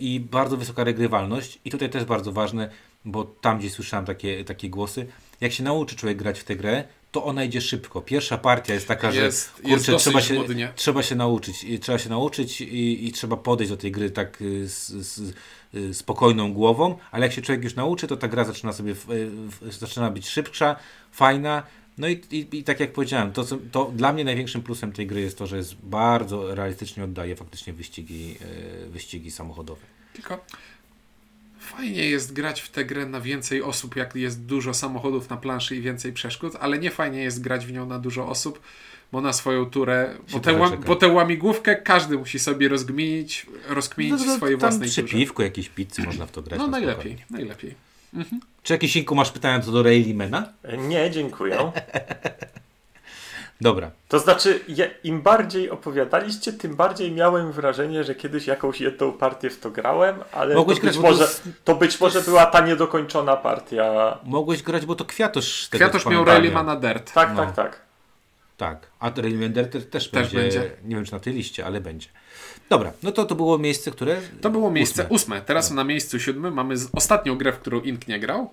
[0.00, 1.58] i bardzo wysoka regrywalność.
[1.64, 2.70] I tutaj też bardzo ważne,
[3.04, 5.06] bo tam gdzie słyszałem takie, takie głosy,
[5.40, 8.00] jak się nauczy człowiek grać w tę grę, to ona idzie szybko.
[8.00, 10.44] Pierwsza partia jest taka, jest, że kurczę, trzeba, się,
[10.74, 11.64] trzeba się nauczyć.
[11.64, 15.34] I, trzeba się nauczyć i, i, trzeba podejść do tej gry tak y, z, z,
[15.74, 19.06] y, spokojną głową, ale jak się człowiek już nauczy, to ta gra zaczyna sobie w,
[19.60, 20.76] w, zaczyna być szybsza,
[21.12, 21.62] fajna.
[21.98, 25.20] No i, i, i tak jak powiedziałem, to, to dla mnie największym plusem tej gry
[25.20, 28.36] jest to, że jest bardzo realistycznie oddaje faktycznie wyścigi,
[28.86, 29.82] y, wyścigi samochodowe.
[30.12, 30.44] Tylko
[31.62, 35.76] fajnie jest grać w tę grę na więcej osób, jak jest dużo samochodów na planszy
[35.76, 38.60] i więcej przeszkód, ale nie fajnie jest grać w nią na dużo osób,
[39.12, 44.26] bo na swoją turę, bo tę, bo tę łamigłówkę każdy musi sobie rozgminić, rozkminić no,
[44.26, 45.16] no, swojej własnej przy turze.
[45.16, 46.58] piwku, jakiejś pizzy można w to grać.
[46.58, 47.74] No najlepiej, najlepiej.
[48.14, 48.40] Mhm.
[48.62, 50.52] Czy jakieś Inku masz pytania co do Rayleymana?
[50.88, 51.58] Nie, dziękuję.
[53.62, 53.90] Dobra.
[54.08, 59.50] To znaczy, ja, im bardziej opowiadaliście, tym bardziej miałem wrażenie, że kiedyś jakąś jedną partię
[59.50, 61.32] w to grałem, ale Mogłeś to, grać, być może, to,
[61.64, 64.18] to być może to była ta niedokończona partia.
[64.24, 67.12] Mogłeś grać, bo to Kwiatosz Kwiatosz miał Railymana Dirt.
[67.12, 67.46] Tak, no.
[67.46, 67.80] tak, tak.
[68.56, 71.80] Tak, a Rayman Dirt też, też będzie, będzie, nie wiem czy na tej liście, ale
[71.80, 72.08] będzie.
[72.68, 74.16] Dobra, no to to było miejsce, które...
[74.40, 75.14] To było miejsce ósme.
[75.14, 75.40] ósme.
[75.40, 75.76] Teraz no.
[75.76, 78.50] na miejscu siódmym mamy ostatnią grę, w którą Ink nie grał.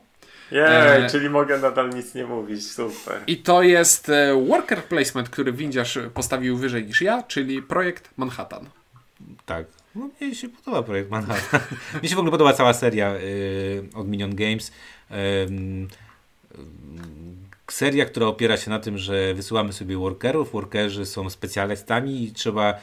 [0.52, 1.10] Jej, e...
[1.12, 3.22] czyli mogę nadal nic nie mówić, super.
[3.28, 8.70] I to jest e, worker placement, który windziarz postawił wyżej niż ja, czyli projekt Manhattan.
[9.46, 9.66] Tak.
[9.96, 11.62] No, mnie się podoba projekt Manhattan.
[12.00, 14.72] mnie się w ogóle podoba cała seria y, od Minion Games.
[15.12, 15.88] Y, y,
[17.68, 20.52] seria, która opiera się na tym, że wysyłamy sobie workerów.
[20.52, 22.80] Workerzy są specjalistami i trzeba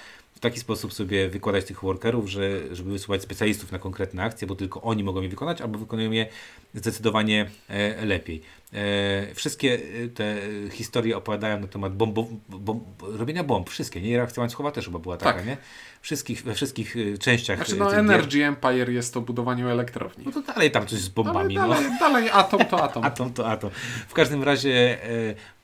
[0.46, 4.82] taki sposób sobie wykładać tych workerów, że, żeby wysyłać specjalistów na konkretne akcje, bo tylko
[4.82, 6.26] oni mogą je wykonać, albo wykonują je
[6.74, 8.42] zdecydowanie e, lepiej.
[8.72, 10.36] E, wszystkie e, te
[10.70, 14.16] historie opowiadają na temat bombo, bomb, robienia bomb, wszystkie, nie?
[14.16, 15.46] Reakcja łańcuchowa też chyba była taka, tak.
[15.46, 15.56] nie?
[16.00, 17.56] Wszystkich, we wszystkich częściach.
[17.56, 18.48] Znaczy no Energy gier.
[18.48, 20.24] Empire jest to budowaniu elektrowni.
[20.26, 21.54] No to dalej tam coś z bombami.
[21.54, 21.98] Dalej, no.
[22.00, 23.04] dalej atom to atom.
[23.10, 23.70] atom to atom.
[24.08, 24.98] W każdym razie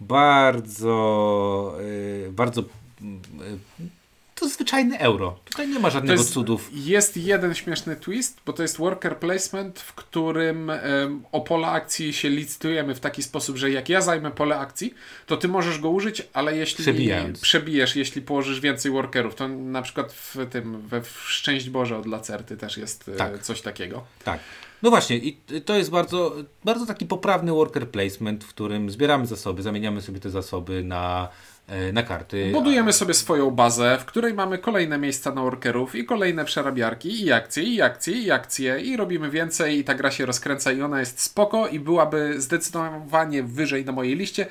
[0.01, 1.77] bardzo,
[2.31, 2.62] bardzo
[4.42, 5.38] to zwyczajne euro.
[5.44, 6.68] Tutaj nie ma żadnego jest- cudów.
[6.72, 12.12] Jest jeden śmieszny twist, bo to jest worker placement, w którym em, o pole akcji
[12.12, 14.94] się licytujemy w taki sposób, że jak ja zajmę pole akcji,
[15.26, 17.40] to ty możesz go użyć, ale jeśli Przebijając.
[17.40, 22.07] przebijesz, jeśli położysz więcej workerów, to na przykład w tym, we w Szczęść Boże od
[22.07, 23.42] Lacerty też jest e, Tak.
[23.42, 24.05] coś takiego.
[24.24, 24.40] Tak.
[24.83, 29.62] No właśnie, i to jest bardzo, bardzo taki poprawny worker placement, w którym zbieramy zasoby,
[29.62, 31.28] zamieniamy sobie te zasoby na,
[31.92, 32.51] na karty.
[32.53, 37.33] Budujemy sobie swoją bazę, w której mamy kolejne miejsca na workerów i kolejne przerabiarki i
[37.33, 41.01] akcje, i akcje, i akcje i robimy więcej i ta gra się rozkręca i ona
[41.01, 44.46] jest spoko i byłaby zdecydowanie wyżej na mojej liście,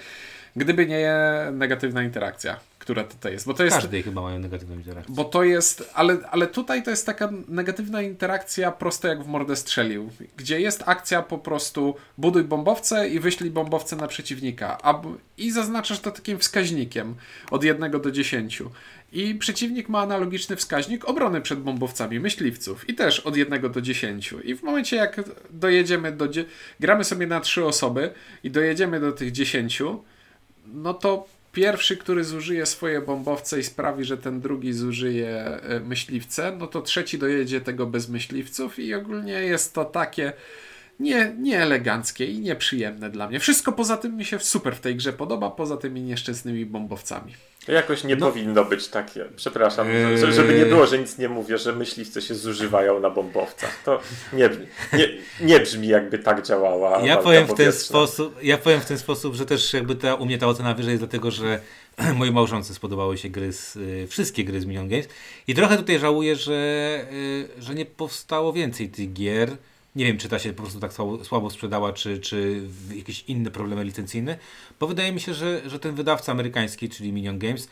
[0.56, 1.14] gdyby nie
[1.52, 3.48] negatywna interakcja, która tutaj jest.
[3.48, 5.16] Bo to jest Każdej chyba mają negatywną interakcję.
[5.16, 9.56] bo to jest, ale, ale tutaj to jest taka negatywna interakcja prosto jak w mordę
[9.56, 15.02] strzelił, gdzie jest akcja po prostu buduj bombowce i wyślij bombowce na przeciwnika a,
[15.38, 17.16] i zaznaczasz to takim wskaźnikiem
[17.52, 18.64] od 1 do 10.
[19.12, 24.34] I przeciwnik ma analogiczny wskaźnik obrony przed bombowcami myśliwców i też od 1 do 10.
[24.44, 26.28] I w momencie jak dojedziemy do...
[26.80, 28.14] Gramy sobie na trzy osoby
[28.44, 29.84] i dojedziemy do tych 10,
[30.74, 36.56] no to pierwszy, który zużyje swoje bombowce i sprawi, że ten drugi zużyje e, myśliwce,
[36.60, 40.34] no to trzeci dojedzie tego bez myśliwców i ogólnie jest to takie
[41.00, 43.40] nie, nieeleganckie i nieprzyjemne dla mnie.
[43.40, 47.34] Wszystko poza tym mi się super w tej grze podoba, poza tymi nieszczęsnymi bombowcami.
[47.68, 48.26] Jakoś nie No.
[48.28, 49.26] powinno być takie.
[49.36, 50.18] Przepraszam, Eee.
[50.18, 53.82] że- żeby nie było, że nic nie mówię, że myśliwce się zużywają na bombowcach.
[53.86, 54.00] To
[54.34, 55.08] nie, brzmi- nie,
[55.42, 57.02] nie brzmi jakby tak działała.
[57.06, 60.26] Ja powiem, w ten sposób, ja powiem w ten sposób, że też jakby ta, u
[60.26, 61.60] mnie ta ocena wyżej jest dlatego, że
[62.16, 65.08] mojej małżonce spodobały się gry z, y, wszystkie gry z Minion Games
[65.48, 66.54] i trochę tutaj żałuję, że,
[67.12, 69.50] y, że nie powstało więcej tych gier.
[69.96, 72.62] Nie wiem, czy ta się po prostu tak słabo, słabo sprzedała, czy, czy
[72.96, 74.38] jakieś inne problemy licencyjne,
[74.80, 77.68] bo wydaje mi się, że, że ten wydawca amerykański, czyli Minion Games,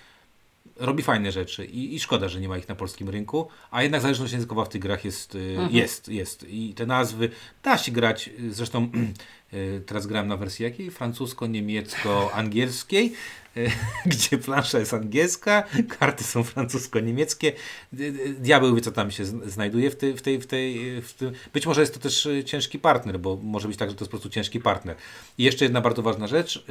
[0.79, 4.01] robi fajne rzeczy i, i szkoda, że nie ma ich na polskim rynku, a jednak
[4.01, 6.45] zależność językowa w tych grach jest, y, jest, jest.
[6.49, 7.29] I te nazwy
[7.63, 8.89] da się grać, y, zresztą
[9.85, 10.91] teraz grałem na wersji jakiej?
[10.91, 13.13] Francusko-niemiecko-angielskiej,
[13.57, 13.71] y,
[14.11, 15.63] gdzie plansza jest angielska,
[15.99, 17.51] karty są francusko-niemieckie,
[17.99, 21.31] y, diabeł wie co tam się znajduje w tej, w tej, w tej w tym.
[21.53, 24.17] być może jest to też ciężki partner, bo może być tak, że to jest po
[24.17, 24.95] prostu ciężki partner.
[25.37, 26.65] I jeszcze jedna bardzo ważna rzecz,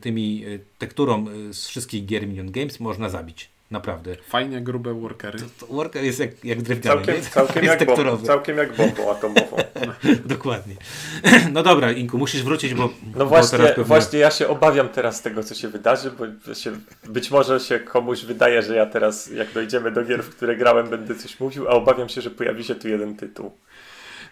[0.00, 0.44] tymi
[0.78, 3.51] tekturą z wszystkich gier Minion Games można zabić.
[3.72, 4.16] Naprawdę.
[4.28, 5.38] Fajnie grube workery.
[5.60, 7.04] To Worker jest jak, jak drewniany.
[7.04, 8.26] Całkiem, całkiem, jest jak bombą, tekturowy.
[8.26, 9.56] całkiem jak bombą atomową.
[10.24, 10.74] Dokładnie.
[11.52, 12.82] No dobra, Inku, musisz wrócić, bo.
[12.82, 16.54] No bo właśnie, teraz pewnie- właśnie ja się obawiam teraz tego, co się wydarzy, bo
[16.54, 16.72] się,
[17.08, 20.88] być może się komuś wydaje, że ja teraz, jak dojdziemy do gier, w które grałem,
[20.88, 23.52] będę coś mówił, a obawiam się, że pojawi się tu jeden tytuł.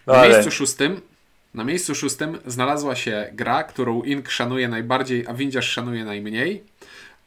[0.07, 1.00] No Na ale miejscu szóstym
[1.55, 6.64] na miejscu szóstym znalazła się gra, którą Ink szanuje najbardziej, a Windziarz szanuje najmniej.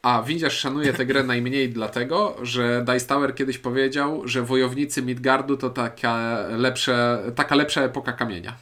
[0.04, 5.56] A Windziarz szanuje tę grę najmniej dlatego, że Dice Tower kiedyś powiedział, że wojownicy Midgardu
[5.56, 8.56] to taka, lepsze, taka lepsza epoka kamienia.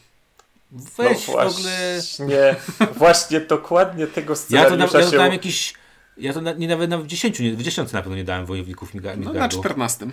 [0.72, 1.44] Weź w no ogóle.
[1.52, 2.56] właśnie,
[2.94, 5.16] właśnie dokładnie tego Ja to, na, scenariusza ja to się...
[5.16, 5.74] dałem jakiś.
[6.16, 8.46] Ja to na, nie nawet na, w 10, nie, w 10 na pewno nie dałem
[8.46, 9.58] wojowników Midga- No na Midgardu.
[9.60, 10.06] 14.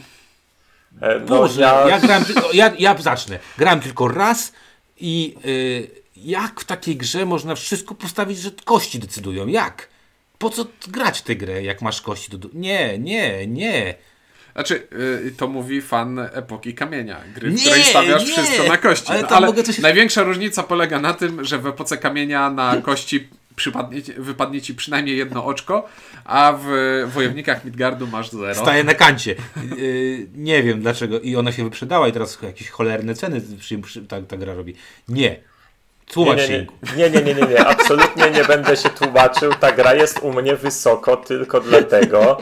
[1.01, 2.25] E, No, Boże, ja, ja...
[2.25, 3.39] tylko, ja, ja zacznę.
[3.57, 4.51] Grałem tylko raz
[4.99, 9.47] i y, jak w takiej grze można wszystko postawić, że kości decydują?
[9.47, 9.88] Jak?
[10.39, 12.49] Po co grać w tę grę, jak masz kości do...
[12.54, 13.95] Nie, nie, nie.
[14.54, 14.88] Znaczy,
[15.23, 19.12] yy, to mówi fan epoki kamienia, gry, w Nie, której stawiasz nie, wszystko na kości.
[19.12, 23.28] ale No, ale coś- największa różnica polega na tym, że w epoce kamienia na kości
[23.56, 25.89] przypadnie, wypadnie ci przynajmniej jedno oczko,
[26.25, 26.67] a w
[27.13, 28.56] Wojownikach Midgardu masz zero.
[28.56, 29.36] Staję na kancie.
[29.78, 31.19] Y, nie wiem dlaczego.
[31.19, 33.41] I ona się wyprzedała i teraz jakieś cholerne ceny
[34.08, 34.75] ta, ta gra robi.
[35.08, 35.48] Nie.
[36.13, 36.65] Tłumacz nie, się.
[36.98, 39.54] nie, nie, nie, nie, nie, nie, absolutnie nie będę się tłumaczył.
[39.60, 42.38] Ta gra jest u mnie wysoko tylko dlatego,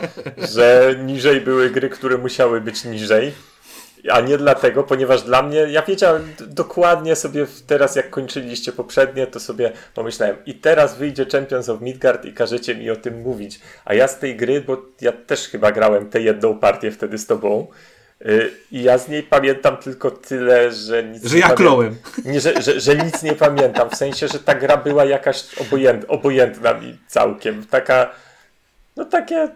[0.54, 3.32] że niżej były gry, które musiały być niżej.
[4.10, 9.40] A nie dlatego, ponieważ dla mnie, ja wiedziałem dokładnie sobie teraz, jak kończyliście poprzednie, to
[9.40, 13.60] sobie pomyślałem, i teraz wyjdzie Champions of Midgard i każecie mi o tym mówić.
[13.84, 17.26] A ja z tej gry, bo ja też chyba grałem tę jedną partię wtedy z
[17.26, 17.66] tobą,
[18.72, 21.96] i ja z niej pamiętam tylko tyle, że nic Że nie ja pamię- klołem.
[22.24, 26.04] nie, że, że, że nic nie pamiętam, w sensie, że ta gra była jakaś obojęt,
[26.08, 27.66] obojętna mi całkiem.
[27.66, 28.10] Taka,
[28.96, 29.48] no takie,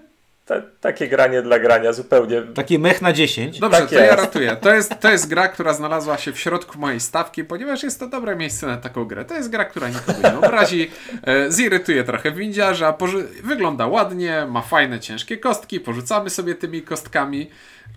[0.47, 2.43] ta, takie granie dla grania zupełnie.
[2.43, 3.59] Taki mech na 10.
[3.59, 4.19] Dobrze, Tak to ja jest.
[4.19, 4.57] ratuję.
[4.61, 8.07] To jest, to jest gra, która znalazła się w środku mojej stawki, ponieważ jest to
[8.07, 9.25] dobre miejsce na taką grę.
[9.25, 10.91] To jest gra, która nikogo nie obrazi,
[11.23, 17.51] e, zirytuje trochę windziarza, poży- wygląda ładnie, ma fajne, ciężkie kostki, porzucamy sobie tymi kostkami.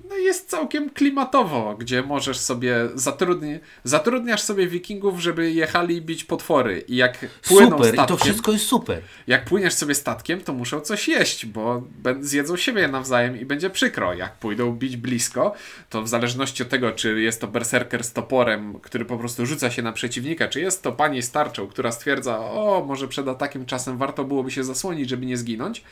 [0.09, 6.23] No i jest całkiem klimatowo, gdzie możesz sobie zatrudni- zatrudniasz sobie wikingów, żeby jechali bić
[6.23, 7.93] potwory i jak płyną Super.
[7.93, 9.01] I statkiem, to wszystko jest super.
[9.27, 11.83] jak płyniesz sobie statkiem, to muszą coś jeść, bo
[12.19, 14.13] zjedzą siebie nawzajem i będzie przykro.
[14.13, 15.53] Jak pójdą bić blisko,
[15.89, 19.71] to w zależności od tego, czy jest to berserker z toporem, który po prostu rzuca
[19.71, 23.97] się na przeciwnika, czy jest to pani starczą, która stwierdza, o, może przed atakiem czasem
[23.97, 25.83] warto byłoby się zasłonić, żeby nie zginąć.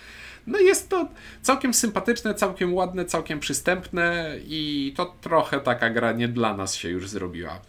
[0.48, 1.08] No jest to
[1.42, 6.90] całkiem sympatyczne, całkiem ładne, całkiem przystępne i to trochę taka gra nie dla nas się
[6.90, 7.60] już zrobiła.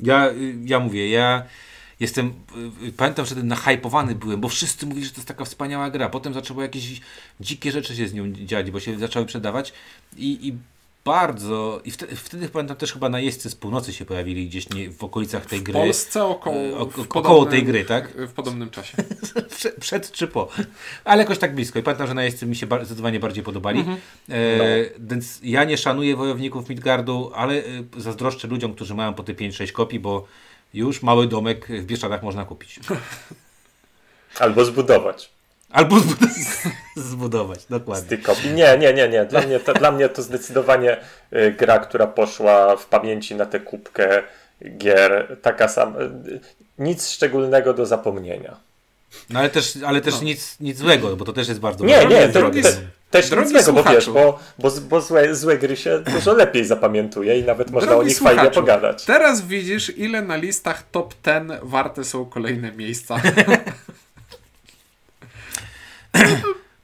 [0.00, 0.30] Ja,
[0.64, 1.42] ja mówię, ja
[2.00, 2.34] jestem,
[2.96, 6.08] pamiętam, że wtedy nahypowany byłem, bo wszyscy mówili, że to jest taka wspaniała gra.
[6.08, 7.00] Potem zaczęło jakieś
[7.40, 9.72] dzikie rzeczy się z nią dziać, bo się zaczęły przedawać
[10.16, 10.58] i, i
[11.04, 15.04] bardzo, i wtedy, wtedy pamiętam też chyba najeźdźcy z północy się pojawili gdzieś nie, w
[15.04, 15.72] okolicach tej W gry.
[15.74, 18.08] Polsce około, E, o- w około podobnym- tej gry, tak?
[18.16, 18.96] W podobnym czasie.
[19.56, 20.48] przed, przed czy po.
[21.04, 21.78] Ale jakoś tak blisko.
[21.78, 23.78] I pamiętam, że najeźdźcy mi się bar- zdecydowanie bardziej podobali.
[23.80, 23.98] Mhm.
[24.28, 24.64] E, No.
[24.98, 27.62] Więc ja nie szanuję wojowników Midgardu, ale e,
[27.96, 30.26] zazdroszczę ludziom, którzy mają po te 5-6 kopii, bo
[30.74, 32.80] już mały domek w Bieszczadach można kupić.
[34.40, 35.33] Albo zbudować
[35.70, 36.26] Albo zbud-
[36.96, 38.18] zbudować, dokładnie.
[38.18, 38.50] kopii.
[38.50, 39.24] Nie, nie, nie, nie.
[39.24, 40.96] Dla mnie to, dla mnie to zdecydowanie
[41.32, 44.22] y, gra, która poszła w pamięci na tę kubkę
[44.78, 45.36] gier.
[45.42, 46.00] Taka sama.
[46.00, 46.40] y,
[46.78, 48.56] Nic szczególnego do zapomnienia.
[49.30, 52.10] No ale też, ale też nic, nic złego, bo to też jest bardzo Nie, ważne.
[52.10, 52.72] nie, drogi- te,
[53.10, 56.64] też drogi nic złego, bo wiesz, bo, bo, bo złe, złe gry się dużo lepiej
[56.64, 59.04] zapamiętuje i nawet można Drogi o nich fajnie słuchaczu, pogadać.
[59.04, 63.16] Teraz widzisz, ile na listach top 10 warte są kolejne miejsca.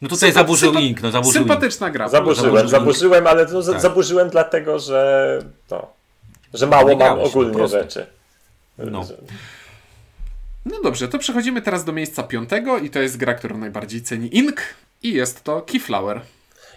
[0.03, 1.51] No tutaj Sympa- zaburzył sympa- Ink, no zaburzył Ink.
[1.51, 2.09] Sympatyczna gra.
[2.09, 3.81] Zaburzyłem, Zaburzył zaburzyłem, ale za- Tak.
[3.83, 5.39] zaburzyłem dlatego, że
[5.71, 5.87] no,
[6.55, 8.07] że mało Nie mam ogólnie rzeczy.
[8.79, 9.07] No.
[10.67, 14.37] No dobrze, to przechodzimy teraz do miejsca piątego i to jest gra, którą najbardziej ceni
[14.37, 14.63] Ink
[15.03, 16.21] i jest to Keyflower.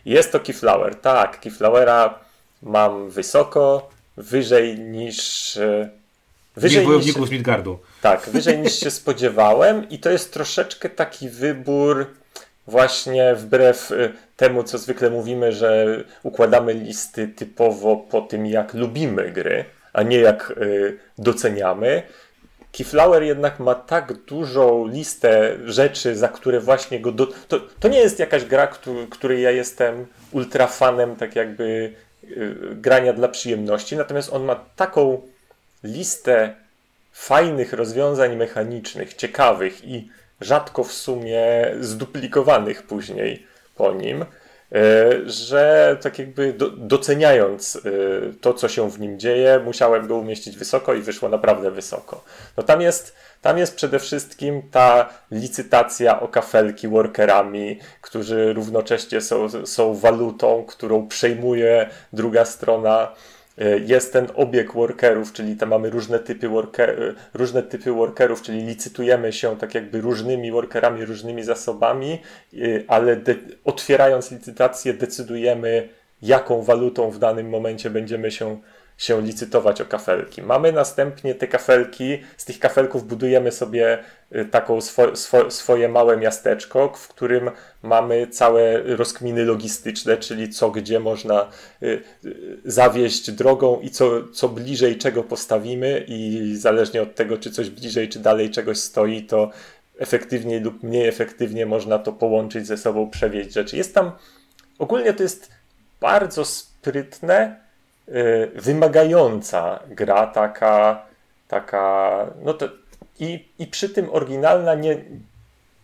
[0.05, 1.39] Jest to Keyflower, tak.
[1.39, 2.19] Keyflowera
[2.61, 5.57] mam wysoko, wyżej niż.
[5.57, 5.89] e,
[6.57, 7.79] Niż Wyżej niż, wojowników z Midgardu.
[8.01, 12.07] tak, wyżej niż się spodziewałem, i to jest troszeczkę taki wybór,
[12.67, 15.85] właśnie wbrew e, temu, co zwykle mówimy, że
[16.23, 20.63] układamy listy typowo po tym, jak lubimy gry, a nie jak e,
[21.17, 22.03] doceniamy.
[22.71, 27.11] Keyflower jednak ma tak dużą listę rzeczy, za które właśnie go.
[27.11, 27.27] Do...
[27.47, 32.55] To, to nie jest jakaś gra, któ- której ja jestem ultra fanem, tak jakby y,
[32.75, 33.95] grania dla przyjemności.
[33.97, 35.21] Natomiast on ma taką
[35.83, 36.55] listę
[37.11, 40.09] fajnych rozwiązań mechanicznych, ciekawych i
[40.43, 41.45] rzadko w sumie
[41.79, 48.99] zduplikowanych później po nim, y, że tak jakby do, doceniając y, to, co się w
[48.99, 52.23] nim dzieje, musiałem go umieścić wysoko i wyszło naprawdę wysoko.
[52.57, 59.65] No tam jest, tam jest przede wszystkim ta licytacja o kafelki workerami, którzy równocześnie są,
[59.65, 63.11] są walutą, którą przejmuje druga strona.
[63.61, 68.41] Y, Jest ten obieg workerów, czyli tam mamy różne typy, worker, y, różne typy workerów,
[68.41, 72.19] czyli licytujemy się tak jakby różnymi workerami, różnymi zasobami,
[72.53, 73.35] y, ale de-
[73.65, 75.89] otwierając licytację decydujemy,
[76.21, 78.57] jaką walutą w danym momencie będziemy się,
[78.97, 80.41] się licytować o kafelki.
[80.41, 84.03] Mamy następnie te kafelki, z tych kafelków budujemy sobie
[84.35, 87.51] y, taką swo, swo, swoje małe miasteczko, w którym
[87.83, 91.49] mamy całe rozkminy logistyczne, czyli co gdzie można
[91.83, 97.51] y, y, zawieźć drogą i co, co bliżej czego postawimy i zależnie od tego, czy
[97.51, 99.49] coś bliżej, czy dalej czegoś stoi, to
[99.97, 103.77] efektywniej lub mniej efektywnie można to połączyć ze sobą, przewieźć rzeczy.
[103.77, 104.11] Jest tam,
[104.79, 105.51] ogólnie to jest
[106.01, 107.62] bardzo sprytne,
[108.55, 111.05] wymagająca gra, taka,
[111.47, 112.69] taka, no to
[113.19, 114.97] i, i przy tym oryginalna nie,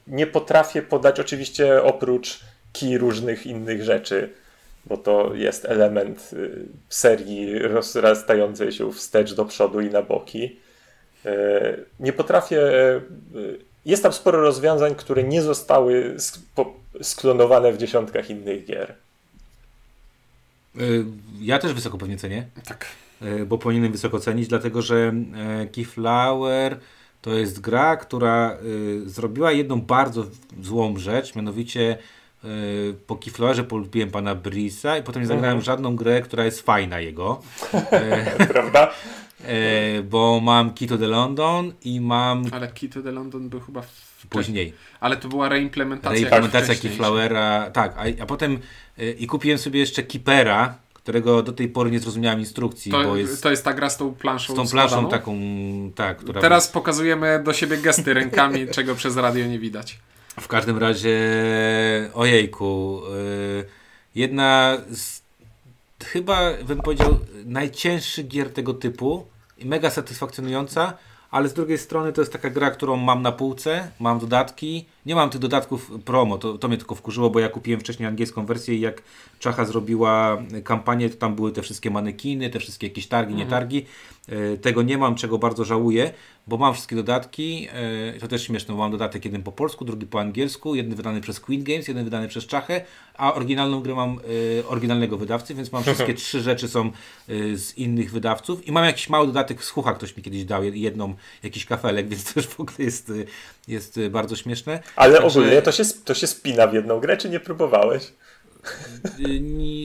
[0.07, 2.39] nie potrafię podać oczywiście oprócz
[2.73, 4.29] kij różnych innych rzeczy,
[4.85, 10.59] bo to jest element y, serii rozrastającej się wstecz do przodu i na boki.
[11.25, 11.29] Y,
[11.99, 12.61] Nie potrafię.
[13.35, 16.15] y, Jest tam sporo rozwiązań, które nie zostały
[17.01, 18.93] sklonowane w dziesiątkach innych gier.
[20.75, 21.05] Y,
[21.41, 22.45] Ja też wysoko pewnie cenię.
[22.65, 22.85] Tak.
[23.21, 26.79] E, bo powinienem wysoko cenić, dlatego że e, Keyflower
[27.21, 30.25] to jest gra, która e, zrobiła jedną bardzo
[30.61, 31.97] złą rzecz, mianowicie
[32.43, 32.47] e,
[33.07, 36.99] po Keyflowerze polubiłem pana Brisa i potem nie zagrałem w żadną grę, która jest fajna
[36.99, 37.41] jego,
[38.53, 38.91] Prawda?
[39.45, 43.59] e, bo mam Key to the London i mam Ale Key to the London był
[43.59, 44.08] chyba w...
[44.27, 46.19] później Ale to była reimplementacja.
[46.19, 46.75] reimplementacja.
[46.75, 48.59] Keyflowera, tak, a, a potem
[48.97, 53.17] e, i kupiłem sobie jeszcze Keepera, którego do tej pory nie zrozumiałem instrukcji, To, bo
[53.17, 55.09] jest to jest ta gra z tą planszą z tą planszą składaną?
[55.09, 55.37] taką,
[55.95, 56.41] tak, która...
[56.41, 59.99] Teraz pokazujemy do siebie gesty rękami, czego przez radio nie widać.
[60.39, 61.19] W każdym razie,
[62.13, 63.01] ojejku,
[63.57, 63.65] yy,
[64.15, 65.21] jedna z
[66.05, 69.27] chyba bym powiedział najcięższych gier tego typu
[69.57, 70.93] i mega satysfakcjonująca,
[71.31, 75.15] ale z drugiej strony to jest taka gra, którą mam na półce, mam dodatki, nie
[75.15, 78.75] mam tych dodatków promo, to, to mnie tylko wkurzyło, bo ja kupiłem wcześniej angielską wersję
[78.75, 79.01] i jak
[79.39, 83.85] Czacha zrobiła kampanię, to tam były te wszystkie manekiny, te wszystkie jakieś targi, nie targi.
[84.29, 86.13] E, Tego nie mam, czego bardzo żałuję,
[86.49, 87.67] bo mam wszystkie dodatki.
[88.15, 91.21] e, To też śmieszne, bo mam dodatek jeden po polsku, drugi po angielsku, jeden wydany
[91.21, 92.81] przez Queen Games, jeden wydany przez Czachę,
[93.17, 94.19] a oryginalną grę mam
[94.59, 96.91] e, oryginalnego wydawcy, więc mam wszystkie trzy rzeczy są e,
[97.57, 100.75] z innych wydawców i mam jakiś mały dodatek z Hucha, ktoś mi kiedyś dał jed-
[100.75, 103.11] jedną, jakiś kafelek, więc to już w ogóle jest,
[103.67, 104.79] jest bardzo śmieszne.
[104.95, 108.03] Ale Także- ogólnie to się, to się spina w jedną grę, czy nie próbowałeś?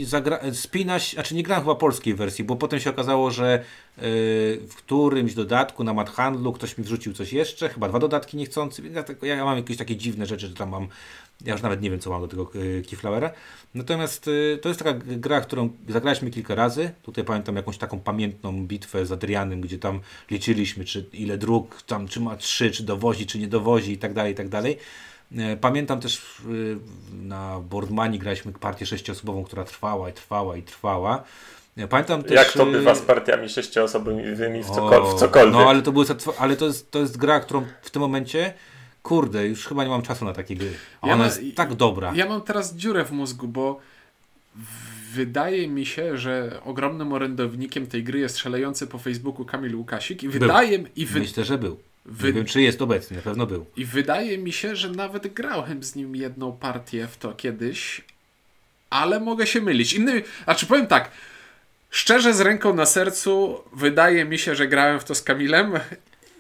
[0.05, 0.41] Zagra...
[0.53, 4.01] spina znaczy nie grałem chyba polskiej wersji, bo potem się okazało, że y,
[4.69, 8.83] w którymś dodatku na Mad Handlu ktoś mi wrzucił coś jeszcze, chyba dwa dodatki niechcący,
[8.83, 10.89] więc ja, tak, ja mam jakieś takie dziwne rzeczy, że tam mam,
[11.45, 13.31] ja już nawet nie wiem co mam do tego y, Keyflowera.
[13.75, 16.91] Natomiast y, to jest taka gra, którą zagraliśmy kilka razy.
[17.03, 20.01] Tutaj pamiętam jakąś taką pamiętną bitwę z Adrianem, gdzie tam
[20.31, 24.15] liczyliśmy, czy ile dróg, tam czy ma trzy, czy dowozi, czy nie dowozi i tak
[24.15, 24.79] dalej, i tak dalej.
[25.39, 26.17] E, Pamiętam też
[26.51, 26.77] y,
[27.13, 31.25] na Boardmani graliśmy partię sześciosobową, która trwała i trwała i trwała.
[31.77, 32.33] E, Pamiętam też...
[32.33, 35.53] Jak to bywa z partiami sześcioosobowymi w, cokol- w cokolwiek?
[35.53, 36.07] No ale to, były,
[36.39, 38.55] ale to, jest, to jest gra, którą w tym momencie,
[39.03, 40.73] kurde, już chyba nie mam czasu na takie gry.
[41.01, 42.13] A Ja ona ma- jest tak dobra.
[42.15, 43.81] Ja mam teraz dziurę w mózgu, bo
[45.13, 50.29] wydaje mi się, że ogromnym orędownikiem tej gry jest szalejący po Facebooku Kamil Łukasik i
[50.29, 51.77] wydaje, i, wy, Myślę, że był.
[52.07, 53.67] Wy- Nie wiem, czy jest obecny, na pewno był.
[53.77, 58.01] i wydaje mi się, że nawet grałem z nim jedną partię w to kiedyś,
[58.91, 59.93] ale mogę się mylić.
[59.93, 61.11] Innymi, a czy powiem tak,
[61.91, 65.73] szczerze z ręką na sercu, wydaje mi się, że grałem w to z Kamilem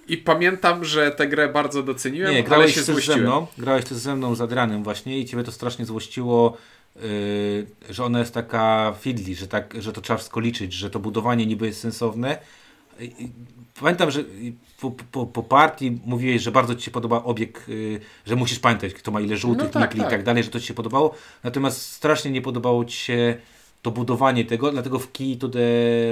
[0.08, 3.20] i pamiętam, że tę grę bardzo doceniłem, Nie, ale grałeś się też ze złościłem.
[3.20, 6.56] mną, grałeś też ze mną z Adrianem właśnie i ciebie to strasznie złościło,
[6.96, 10.98] yy, że ona jest taka fiddly, że, tak, że to trzeba wszystko liczyć, że to
[10.98, 12.38] budowanie niby jest sensowne.
[13.80, 14.24] Pamiętam, że
[14.80, 18.94] po, po, po partii mówiłeś, że bardzo Ci się podoba obieg, yy, że musisz pamiętać,
[18.94, 20.10] kto ma ile żółtych, No tak, nikli i tak.
[20.10, 21.14] tak dalej, że to Ci się podobało.
[21.44, 23.36] Natomiast strasznie nie podobało Ci się
[23.82, 25.60] to budowanie tego, dlatego w Key to the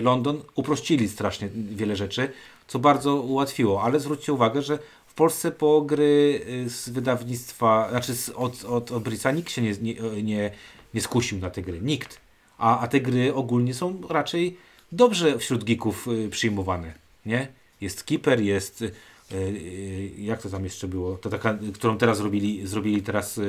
[0.02, 2.32] London uprościli strasznie wiele rzeczy,
[2.66, 8.14] co bardzo ułatwiło, ale zwróćcie uwagę, że w Polsce po gry y, z wydawnictwa, znaczy
[8.14, 10.50] z, od, od, od Bryca nikt się nie, nie, nie,
[10.94, 12.20] nie skusił na te gry, nikt.
[12.58, 14.56] A, a te gry ogólnie są raczej
[14.92, 16.92] dobrze wśród geeków y, przyjmowane,
[17.26, 17.48] nie?
[17.80, 18.92] Jest Keeper, jest y,
[19.32, 23.40] y, jak to tam jeszcze było, to taka, którą teraz zrobili, zrobili teraz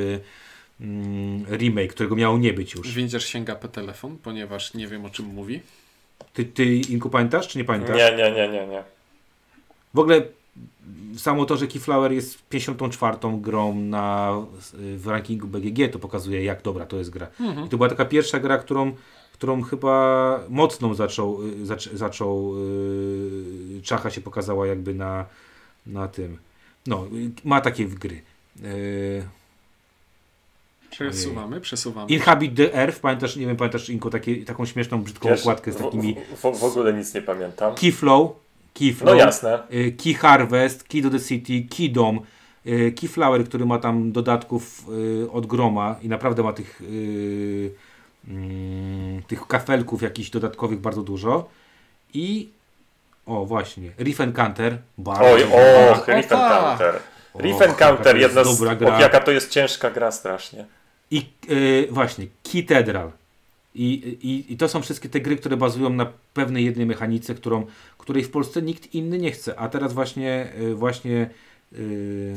[0.81, 2.93] mm, remake, którego miało nie być już.
[2.93, 5.59] Windziarz sięga po telefon, ponieważ nie wiem o czym mówi.
[6.33, 7.97] Ty, ty Inku pamiętasz, czy nie pamiętasz?
[7.97, 8.83] Nie, nie, nie, nie, nie.
[9.93, 10.21] W ogóle
[11.17, 14.35] samo to, że Keyflower jest 54 grą na,
[14.73, 17.27] w rankingu BGG, to pokazuje jak dobra to jest gra.
[17.65, 18.95] I to była taka pierwsza gra, którą,
[19.33, 22.53] którą chyba mocną zaczął, y, zac, zaczął
[23.75, 25.25] yy, Czacha się pokazała jakby na,
[25.87, 26.37] na tym.
[26.87, 27.07] No,
[27.43, 28.21] ma takie gry.
[28.61, 29.23] Yy,
[30.91, 32.07] Przesuwamy, przesuwamy.
[32.11, 35.75] Inhabit the Earth, pamiętasz, nie wiem, pamiętasz Inko, takie, taką śmieszną, brzydką Wiesz, okładkę z
[35.75, 37.75] w- takimi W, w, w ogóle nic nie pamiętam.
[37.75, 38.31] Keyflow,
[38.73, 39.59] Keyflow, No jasne.
[39.73, 42.19] y, Key Harvest, Key to the City, Key Dom,
[42.67, 44.85] y, Keyflower, który ma tam dodatków
[45.31, 47.71] od groma i naprawdę ma tych, y,
[48.27, 51.49] mm, tych kafelków jakichś dodatkowych bardzo dużo.
[52.13, 52.49] I
[53.25, 54.77] o właśnie, Reef Encounter.
[54.97, 56.13] Bardzo Oj, Reef Opa!
[56.13, 56.99] Encounter.
[57.39, 58.59] Jaka Encounter, jedna z...
[58.59, 58.95] dobra gra.
[58.95, 60.65] Och, jaka to jest ciężka gra strasznie.
[61.11, 63.11] I y, właśnie, Cathedral.
[63.75, 67.65] I, i, I to są wszystkie te gry, które bazują na pewnej jednej mechanice, którą,
[67.97, 69.59] której w Polsce nikt inny nie chce.
[69.59, 71.29] A teraz właśnie y, właśnie
[71.79, 72.35] y,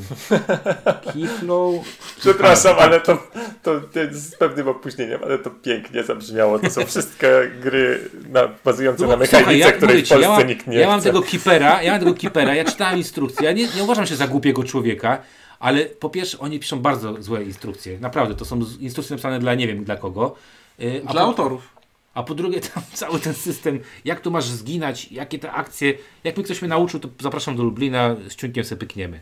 [1.13, 1.85] Keyflow.
[2.19, 3.17] Przepraszam, ale to,
[3.63, 6.59] to, to z pewnym opóźnieniem, ale to pięknie zabrzmiało.
[6.59, 10.29] To są wszystkie gry na, bazujące No, na mechanice, słuchaj, ja, której w Polsce ja
[10.37, 11.09] mam, nikt nie ja mam chce.
[11.09, 14.27] tego keepera, ja mam tego keepera, ja czytałem instrukcje, ja nie, nie uważam się za
[14.27, 15.21] głupiego człowieka,
[15.59, 19.67] ale po pierwsze oni piszą bardzo złe instrukcje, naprawdę, to są instrukcje napisane dla nie
[19.67, 20.35] wiem dla kogo.
[20.81, 21.76] Y, a Dla po- autorów.
[22.17, 25.93] A po drugie, tam cały ten system, jak tu masz zginać, jakie te akcje.
[26.23, 29.19] Jak mi ktoś mnie nauczył, to zapraszam do Lublina, z Ciunkiem se pykniemy.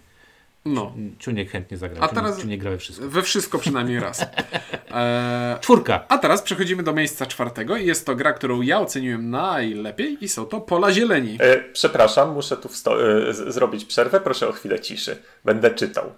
[0.66, 0.94] No.
[1.20, 2.02] Ciuniek chętnie zagra.
[2.02, 3.10] A teraz- Ciuniek gra we wszystko.
[3.10, 4.22] We wszystko przynajmniej raz.
[4.22, 6.06] Eee, Czwórka.
[6.10, 10.28] a teraz przechodzimy do miejsca czwartego i jest to gra, którą ja oceniłem najlepiej i
[10.30, 11.38] są to Pola Zieleni.
[11.42, 14.20] E, przepraszam, muszę tu e, z- zrobić przerwę.
[14.20, 15.18] Proszę o chwilę ciszy.
[15.46, 16.12] Będę czytał.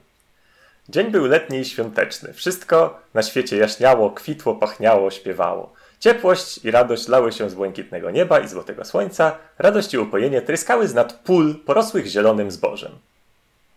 [0.89, 2.33] Dzień był letni i świąteczny.
[2.33, 5.73] Wszystko na świecie jaśniało, kwitło, pachniało, śpiewało.
[5.99, 9.37] Ciepłość i radość lały się z błękitnego nieba i złotego słońca.
[9.59, 12.91] Radość i upojenie tryskały z nad pól porosłych zielonym zbożem.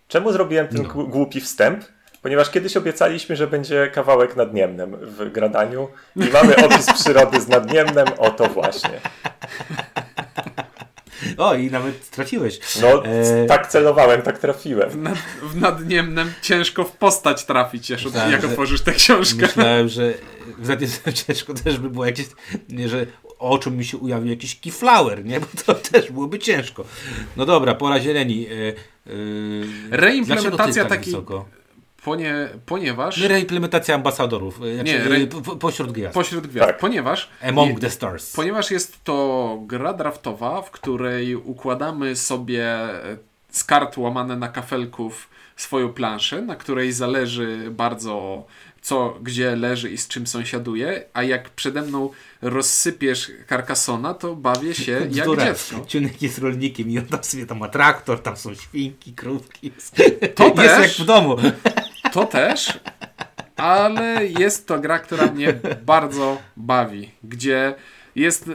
[0.08, 1.84] Czemu zrobiłem ten gł- głupi wstęp?
[2.22, 7.48] Ponieważ kiedyś obiecaliśmy, że będzie kawałek nad Niemnem w gradaniu i mamy opis przyrody z
[7.48, 9.00] nad Niemnem, oto właśnie.
[11.36, 12.58] O, i nawet straciłeś.
[12.82, 14.90] No, E, tak celowałem, tak trafiłem.
[14.90, 19.42] W, nad, w nadniemnem ciężko w postać trafić, jak, Tak, jak że- otworzysz tę książkę.
[19.46, 20.14] Myślałem, że
[20.58, 20.88] w zatem
[21.26, 22.26] ciężko też by było jakieś,
[22.68, 23.06] nie, że
[23.38, 25.40] oczu mi się ujawił jakiś keyflower, nie?
[25.40, 26.84] Bo to też byłoby ciężko.
[27.36, 28.46] No dobra, pora zieleni.
[28.46, 28.72] E, e,
[29.90, 31.48] Reimplementacja tak takiej- wysoko?
[32.04, 33.18] Ponie, ponieważ...
[33.18, 34.60] Reimplementacja ambasadorów.
[34.62, 36.14] e, Nie, znaczy, re- po, po, pośród gwiazd.
[36.14, 36.66] Pośród gwiazd.
[36.66, 36.78] Tak.
[36.78, 37.28] Ponieważ...
[37.48, 38.32] Among je- the stars.
[38.32, 43.00] Ponieważ jest to gra draftowa, w której układamy sobie e,
[43.50, 48.44] z kart łamane na kafelków swoją planszę, na której zależy bardzo
[48.82, 52.10] co gdzie leży i z czym sąsiaduje, a jak przede mną
[52.42, 55.44] rozsypiesz Carcassona, to bawię się jak Bzdura.
[55.44, 55.84] dziecko.
[55.86, 59.70] Ciunek jest rolnikiem i on tam sobie tam ma traktor, tam są świnki, krówki.
[60.34, 60.82] To jest też.
[60.82, 61.36] jak w domu.
[62.12, 62.78] To też,
[63.56, 67.74] ale jest to gra, która mnie bardzo bawi, gdzie
[68.16, 68.50] jest...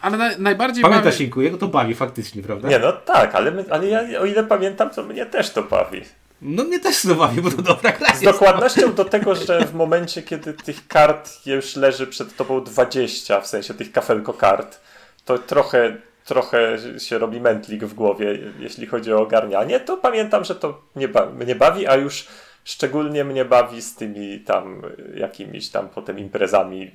[0.00, 1.24] Ale na, najbardziej Pamiętasz, bawi...
[1.24, 2.68] Inku, jego to bawi faktycznie, prawda?
[2.68, 6.02] Nie, no tak, ale, my, ale ja, o ile pamiętam, to mnie też to bawi.
[6.42, 8.24] No mnie też to bawi, bo to dobra gra Z jest.
[8.24, 13.46] dokładnością do tego, że w momencie, kiedy tych kart już leży przed tobą 20, w
[13.46, 14.80] sensie tych kafelko kart,
[15.24, 20.54] to trochę, trochę się robi mętlik w głowie, jeśli chodzi o ogarnianie, to pamiętam, że
[20.54, 22.26] to mnie, ba- mnie bawi, a już
[22.66, 24.82] szczególnie mnie bawi z tymi tam
[25.14, 26.90] jakimiś tam potem imprezami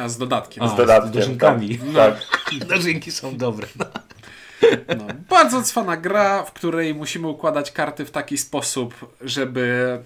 [0.00, 0.64] A, z dodatkiem.
[0.64, 1.12] A, z dodatkiem.
[1.12, 1.78] z dożynkami.
[1.78, 2.64] Tak, tak.
[2.68, 3.66] Dożynki są dobre.
[3.78, 3.86] No.
[4.88, 9.98] No, bardzo cwana gra, w której musimy układać karty w taki sposób, żeby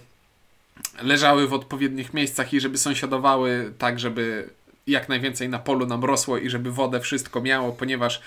[1.03, 4.51] leżały w odpowiednich miejscach i żeby sąsiadowały tak, żeby
[4.87, 8.21] jak najwięcej na polu nam rosło i żeby wodę wszystko miało, ponieważ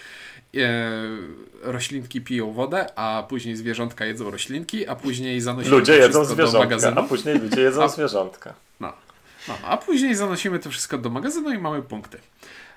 [1.61, 6.35] roślinki piją wodę, a później zwierzątka jedzą roślinki, a później zanosimy Ludzie to jedzą wszystko
[6.35, 6.99] do zwierzątka, magazynu.
[7.01, 8.53] a później ludzie jedzą A- zwierzątka.
[8.79, 8.93] No.
[9.47, 12.17] No, a później zanosimy to wszystko do magazynu i mamy punkty.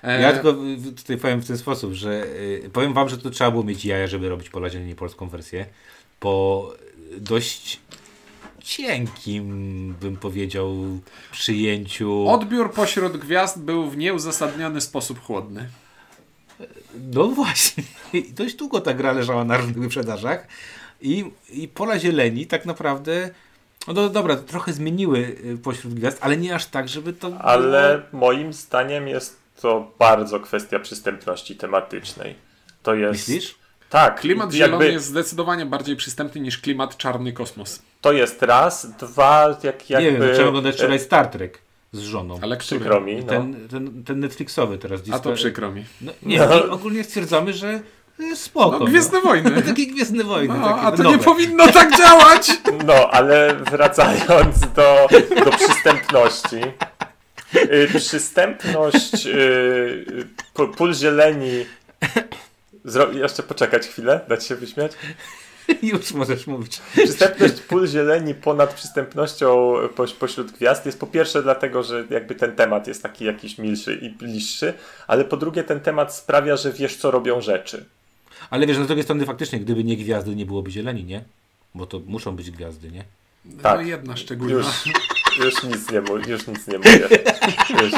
[0.03, 0.55] E, Ja tylko
[0.97, 4.07] tutaj powiem w ten sposób, że y, powiem wam, że to trzeba było mieć jaja,
[4.07, 5.65] żeby robić pola zieleni polską wersję.
[6.19, 6.69] Po
[7.17, 7.79] dość
[8.63, 10.73] cienkim, bym powiedział,
[11.31, 12.27] przyjęciu.
[12.29, 15.69] Odbiór pośród gwiazd był w nieuzasadniony sposób chłodny.
[17.13, 17.83] No właśnie.
[18.29, 20.47] Dość długo ta gra leżała na różnych wyprzedażach.
[21.01, 23.29] I, I pola zieleni tak naprawdę.
[23.87, 27.37] No do, dobra, trochę zmieniły y, pośród gwiazd, ale nie aż tak, żeby to.
[27.39, 32.35] Ale moim zdaniem jest to bardzo kwestia przystępności tematycznej.
[32.83, 33.27] To jest.
[33.27, 33.55] Myślisz?
[33.89, 37.81] Tak, Klimat jakby zielony jest zdecydowanie bardziej przystępny niż klimat czarny kosmos.
[38.01, 40.11] to jest raz, dwa, jak, jakby...
[40.11, 41.62] Nie wiem, zacząłem oglądać wczoraj Star Trek
[41.93, 42.39] z żoną.
[42.41, 43.23] Ale Przykro mi, no.
[43.23, 45.01] Ten, ten, ten Netflixowy teraz.
[45.11, 45.85] A to Disco- przykro mi.
[46.01, 46.71] No, nie, No.
[46.71, 47.79] ogólnie stwierdzamy, że
[48.19, 48.79] jest spoko.
[48.79, 49.51] No, Gwiezdne Wojny.
[49.51, 49.61] No.
[49.71, 50.59] Takie Gwiezdne Wojny.
[50.59, 51.17] No, takie a to nowe.
[51.17, 52.51] nie powinno tak działać!
[52.85, 55.07] No, ale wracając do,
[55.45, 56.55] do przystępności.
[57.55, 60.05] Y, przystępność y,
[60.53, 61.65] p- pól zieleni...
[62.85, 63.11] Zro...
[63.11, 64.91] Jeszcze poczekać chwilę, dać się wyśmiać.
[65.81, 66.81] Już możesz mówić.
[66.93, 72.55] Przystępność pól zieleni ponad przystępnością poś, pośród gwiazd jest po pierwsze dlatego, że jakby ten
[72.55, 74.73] temat jest taki jakiś milszy i bliższy,
[75.07, 77.85] ale po drugie ten temat sprawia, że wiesz co robią rzeczy.
[78.49, 81.23] Ale wiesz, no z drugiej strony faktycznie, gdyby nie gwiazdy, nie byłoby zieleni, nie?
[81.75, 83.03] Bo to muszą być gwiazdy, nie?
[83.61, 83.79] Tak.
[83.79, 84.53] No jedna szczególna.
[84.53, 84.67] Już,
[85.45, 87.09] już nic nie mówię, już nic nie mówię.
[87.81, 87.93] Już.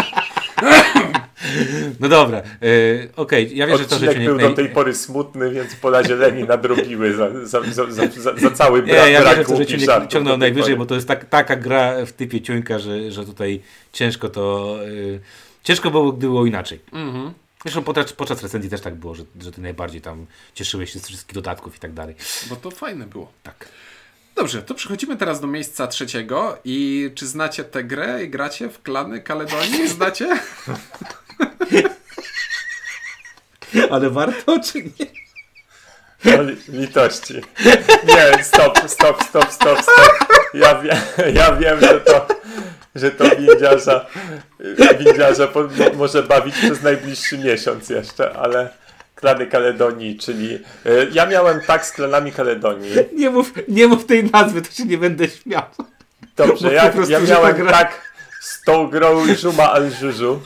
[1.99, 4.49] No dobra, yy, okej, ja wiem, że to Odcinek rzeczy był nie...
[4.49, 8.93] do tej pory smutny, więc pola zieleni nadrobiły za, za, za, za, za, cały Nie,
[8.93, 10.77] brak, ja wiem, że brak to nie ciągnął najwyżej, pory.
[10.77, 14.77] bo to jest tak, taka gra w typie ciuńka, że, że tutaj ciężko to...
[14.87, 15.19] Yy,
[15.63, 16.79] ciężko było, gdyby było inaczej.
[16.91, 17.33] Mhm.
[17.63, 21.07] Zresztą podczas, podczas recenzji też tak było, że, że ty najbardziej tam cieszyłeś się z
[21.07, 22.15] wszystkich dodatków i tak dalej.
[22.49, 23.31] Bo to fajne było.
[23.43, 23.69] Tak.
[24.35, 26.57] Dobrze, to przechodzimy teraz do miejsca trzeciego.
[26.63, 29.87] I czy znacie tę grę i gracie w klany Kaledonii?
[29.87, 30.39] Znacie?
[33.91, 35.05] Ale warto, czy nie?
[36.25, 37.33] No, li- litości.
[38.07, 40.27] Nie, stop, stop, stop, stop, stop.
[40.53, 41.01] Ja, wie,
[41.33, 42.27] ja wiem, że to,
[42.95, 44.05] że to windziarza,
[44.99, 48.69] windziarza po, mo- może bawić przez najbliższy miesiąc jeszcze, ale
[49.15, 50.55] klany Kaledonii, czyli
[50.85, 52.91] y, ja miałem tak z klanami Kaledonii.
[53.13, 55.63] Nie mów, nie mów tej nazwy, to się nie będę śmiał.
[56.35, 58.01] Dobrze, ja, ja miałem gra- tak
[58.41, 60.41] z tą grą Żuma al-Żużu,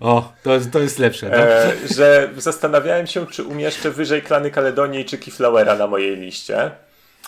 [0.00, 1.28] O, to jest, to jest lepsze.
[1.28, 1.36] No.
[1.36, 6.70] e, że zastanawiałem się, czy umieszczę wyżej klany Kaledonii czy Keyflowera na mojej liście.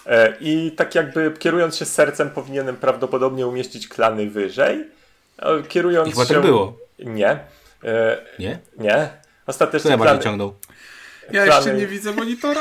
[0.06, 4.84] E, I tak jakby kierując się sercem powinienem prawdopodobnie umieścić klany wyżej.
[5.38, 6.34] E, Kierując I chyba się...
[6.34, 6.78] tak było.
[6.98, 7.30] Nie.
[7.84, 8.58] E, Nie?
[8.78, 8.90] nie.
[9.42, 10.54] Kto Ostatecznie najbardziej klany ciągnął?
[11.32, 12.60] Ja Klany- jeszcze nie widzę monitora.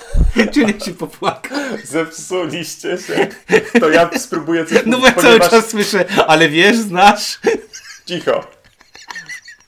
[0.54, 1.58] Czy nie się popłakał?
[1.84, 3.26] zepsuliście się.
[3.80, 7.38] To ja spróbuję coś No bo ja cały ponieważ- czas słyszę, ale wiesz, znasz?
[8.06, 8.46] Cicho.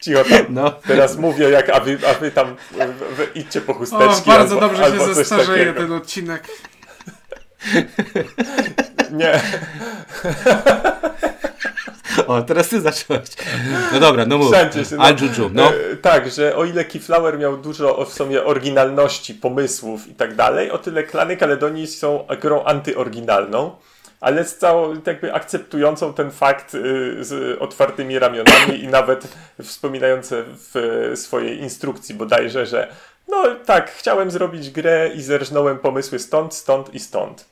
[0.05, 0.47] Cicho tam.
[0.49, 0.71] No.
[0.87, 2.77] Teraz mówię, jak, a wy, a wy tam w,
[3.17, 4.31] w, idźcie po O, chusteczki.
[4.31, 5.81] bardzo albo, dobrze albo się zestarzeje takiego.
[5.81, 6.43] ten odcinek.
[9.11, 9.41] Nie.
[12.27, 13.29] O, teraz ty zacząłeś.
[13.93, 14.55] No dobra, no mów.
[14.55, 15.05] Się, no.
[15.11, 15.69] Juju, no.
[15.75, 20.35] E, tak, że o ile Keyflower miał dużo o- w sobie oryginalności, pomysłów i tak
[20.35, 23.77] dalej, o tyle Klany Kaledonii są grą antyoryginalną,
[24.21, 29.29] ale z całą jakby akceptującą ten fakt y, z otwartymi ramionami i nawet
[29.63, 32.89] wspominające w swojej instrukcji bodajże, że
[33.29, 37.45] no tak, chciałem zrobić grę i zerżnąłem pomysły stąd, stąd i stąd.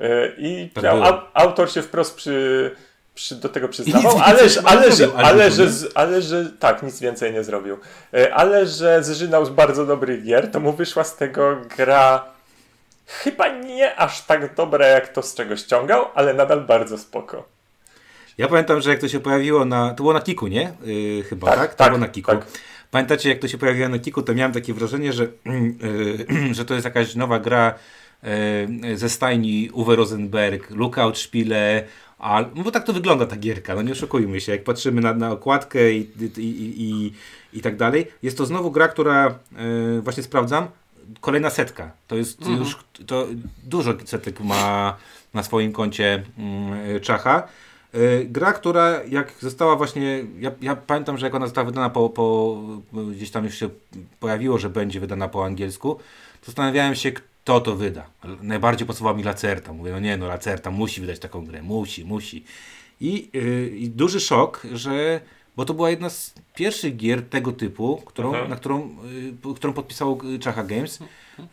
[0.00, 1.04] E, I Tak było.
[1.06, 2.70] au- autor się wprost przy,
[3.14, 6.82] przy, do tego przyznawał, nic ale, ale, nie że, ale, ale że, ale że tak,
[6.82, 7.78] nic więcej nie zrobił.
[8.14, 12.31] E, Ale że zżynał z bardzo dobrych gier, to mu wyszła z tego gra
[13.06, 17.44] chyba nie aż tak dobra, jak to z czego ściągał, ale nadal bardzo spoko.
[18.38, 19.90] Ja pamiętam, że jak to się pojawiło na.
[19.90, 20.72] To było na Kiku, nie?
[20.84, 21.70] Yy, chyba, Tak, tak?
[21.70, 22.30] To tak, było na Kiku.
[22.30, 22.46] tak.
[22.90, 26.74] Pamiętacie, jak to się pojawiło na Kiku, to miałem takie wrażenie, że, yy, że to
[26.74, 27.74] jest jakaś nowa gra
[28.82, 31.84] yy, ze stajni Uwe Rosenberg, Lookout Spiele.
[32.18, 34.52] A, bo tak to wygląda ta gierka, no nie oszukujmy się.
[34.52, 37.12] Jak patrzymy na, na okładkę i, i, i, i,
[37.52, 39.38] i tak dalej, jest to znowu gra, która
[39.94, 40.68] yy, właśnie sprawdzam.
[41.20, 41.90] Kolejna setka.
[42.06, 43.26] To jest już to
[43.64, 44.96] dużo setek ma
[45.34, 46.22] na swoim koncie
[46.88, 47.48] yy, Czacha.
[47.94, 52.08] Yy, Gra, która jak została właśnie, ja, ja pamiętam, że jak ona została wydana po,
[52.08, 52.58] po,
[53.12, 53.68] gdzieś tam już się
[54.20, 55.94] pojawiło, że będzie wydana po angielsku,
[56.40, 58.06] to zastanawiałem się, kto to wyda.
[58.42, 59.72] Najbardziej pasował mi Lacerta.
[59.72, 62.44] Mówię, no nie no, Lacerta musi wydać taką grę, musi, musi.
[63.00, 65.20] I, yy, i duży szok, że,
[65.56, 68.96] bo to była jedna z pierwszych gier tego typu, którą, na którą,
[69.44, 71.00] yy, którą podpisało yy, Czacha Games.
[71.38, 71.46] Yy,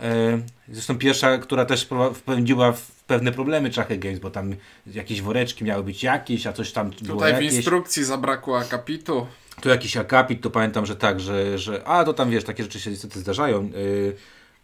[0.70, 4.56] zresztą pierwsza, która też wpędziła w pewne problemy Czachy Games, bo tam
[4.88, 7.54] jakieś woreczki miały być jakieś, a coś tam było Tutaj w jakieś.
[7.54, 9.28] instrukcji zabrakło akapitu.
[9.62, 12.80] Tu jakiś akapit, to pamiętam, że tak, że, że a to tam wiesz, takie rzeczy
[12.80, 13.64] się niestety zdarzają.
[13.64, 14.16] Yy,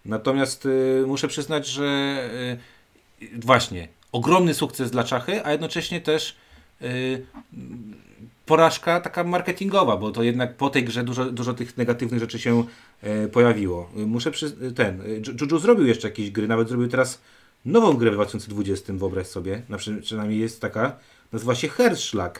[0.05, 2.29] natomiast yy, muszę przyznać, że
[3.39, 6.35] właśnie ogromny sukces dla Czachy, a jednocześnie też
[8.45, 12.63] porażka taka marketingowa, bo to jednak po tej grze dużo, dużo tych negatywnych rzeczy się
[13.03, 13.89] yy, pojawiło.
[13.93, 17.21] Muszę przy, ten, Ju- Juju zrobił jeszcze jakieś gry, nawet zrobił teraz
[17.65, 20.95] nową grę w 2020, wyobraź sobie, na przy, przynajmniej jest taka,
[21.33, 22.39] nazywa się Herschlag.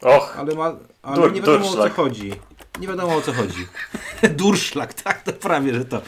[0.00, 2.32] Och, Ale, ma, ale Dur- nie wiadomo o co chodzi.
[2.80, 3.66] Nie wiadomo o co chodzi.
[4.38, 6.02] Durszlak, tak, to prawie, że to.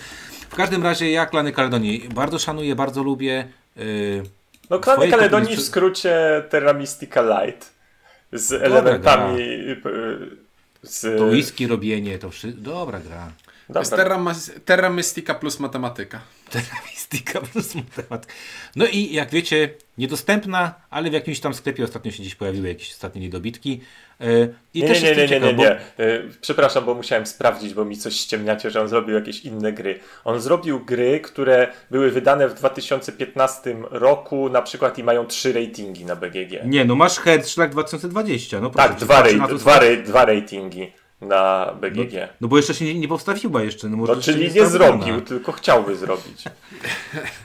[0.51, 3.49] W każdym razie ja Klany Kaledonii bardzo szanuję, bardzo lubię.
[3.77, 4.23] Yy,
[4.71, 7.80] no Klany Kaledonii w skrócie Terra Mystica Light
[8.33, 9.81] z elementami y,
[10.83, 11.19] z...
[11.19, 12.63] to whisky robienie, to wszystko.
[12.63, 13.33] Dobra gra.
[13.79, 13.97] Jest.
[13.97, 14.25] Terra,
[14.65, 16.21] Terra Mystica plus matematyka.
[16.51, 18.35] Terroristika plus matematyka.
[18.77, 22.91] No i jak wiecie, niedostępna, ale w jakimś tam sklepie ostatnio się gdzieś pojawiły jakieś
[22.91, 23.81] ostatnie niedobitki.
[24.21, 25.81] Yy, I Nie, też nie, nie, nie, nie, ciekaw, nie.
[26.41, 29.99] Przepraszam, bo musiałem sprawdzić, bo mi coś ściemniacie, że on zrobił jakieś inne gry.
[30.25, 36.05] On zrobił gry, które były wydane w 2015 roku na przykład i mają trzy ratingi
[36.05, 36.63] na BGG.
[36.63, 36.69] Bo...
[36.69, 38.61] Nie, no masz Herschlag 2020.
[38.61, 42.13] No proszę tak, dwa, to, dwa, dwa ratingi na BGG.
[42.41, 43.89] No bo jeszcze się nie, nie powstawiła jeszcze.
[43.89, 44.85] No, może No, czyli nie sprawdzona.
[45.05, 46.45] zrobił, tylko chciałby zrobić.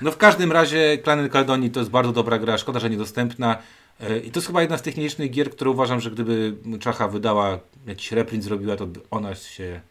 [0.02, 3.58] No w każdym razie Klany Kaledonii to jest bardzo dobra gra, szkoda, że niedostępna.
[4.02, 7.08] E, I to jest chyba jedna z tych nielicznych gier, które uważam, że gdyby Czacha
[7.08, 9.82] wydała, jakiś reprint zrobiła, to by ona się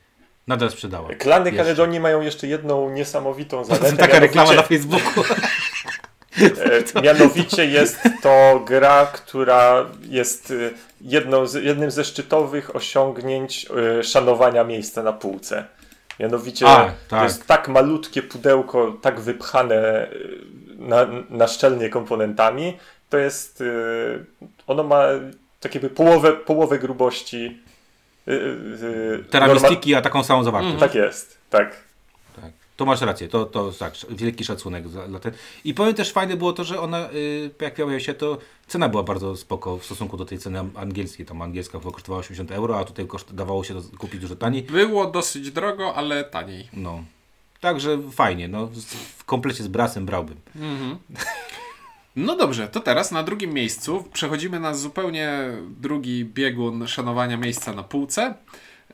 [0.46, 1.08] nadal sprzedała.
[1.14, 1.52] Klany.
[1.52, 3.86] Kaledonii mają jeszcze jedną niesamowitą To zaletę.
[3.86, 5.24] jest taka reklama na Facebooku.
[6.96, 10.70] e, mianowicie jest to gra, która jest e,
[11.46, 13.66] z, jednym ze szczytowych osiągnięć
[13.98, 15.64] e, szanowania miejsca na półce.
[16.20, 17.22] Mianowicie A, to tak.
[17.22, 20.08] jest tak malutkie pudełko, tak wypchane e,
[20.78, 22.76] na, na szczelnie komponentami.
[23.10, 23.60] To jest.
[23.60, 23.64] e,
[24.66, 25.02] Ono ma
[25.60, 27.58] tak jakby połowę, połowę grubości.
[28.28, 28.32] e,
[29.54, 30.76] norma- a taką samą zawartość.
[30.80, 31.76] Tak jest, tak.
[32.76, 35.32] To masz rację, to, to tak, wielki szacunek za, dla ten.
[35.64, 39.02] I powiem też fajne było to, że ona, y, jak pojawiła się, to cena była
[39.02, 41.26] bardzo spoko w stosunku do tej ceny angielskiej.
[41.26, 44.62] Tam angielska kosztowała 80 euro, a tutaj koszt, dawało się kupić dużo taniej.
[44.62, 46.68] Było dosyć drogo, ale taniej.
[46.72, 47.04] No.
[47.60, 48.68] Także fajnie, no.
[49.16, 50.36] W komplecie z brasem brałbym.
[52.16, 55.30] No dobrze, to teraz na drugim miejscu przechodzimy na zupełnie
[55.80, 58.34] drugi biegun szanowania miejsca na półce.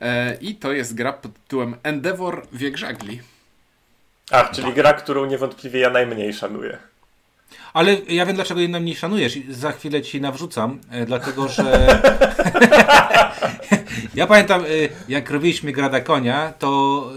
[0.01, 3.21] E, I to jest gra pod tytułem Endeavor Wiek Żagli.
[4.31, 6.77] Ach, czyli gra, którą niewątpliwie ja najmniej szanuję.
[7.73, 9.37] Ale ja wiem, dlaczego jednak mniej szanujesz.
[9.37, 11.87] I Za chwilę ci nawrzucam, e, dlatego że.
[14.15, 17.11] Ja pamiętam, y, jak robiliśmy Grada Konia, to,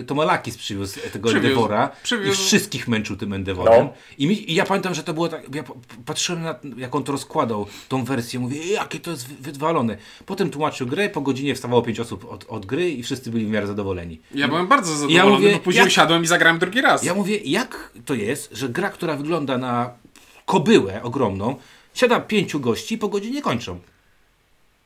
[0.00, 1.90] y, to Malakis przywiózł tego Przywiózł, Endeavora
[2.28, 3.84] i wszystkich męczył tym Endeavorem.
[3.84, 3.92] No.
[4.18, 5.64] I, mi, I ja pamiętam, że to było tak, ja
[6.06, 9.96] patrzyłem na, jak on to rozkładał, tą wersję, mówię, jakie to jest wy- wydwalone.
[10.26, 13.50] Potem tłumaczył grę, po godzinie wstawało pięć osób od, od gry i wszyscy byli w
[13.50, 14.20] miarę zadowoleni.
[14.34, 17.04] Ja byłem bardzo zadowolony, mówię, bo później jak- usiadłem i zagrałem drugi raz.
[17.04, 19.90] Ja mówię, jak to jest, że gra, która wygląda na
[20.54, 21.56] kobyłę ogromną,
[21.94, 23.80] siada pięciu gości i po godzinie kończą.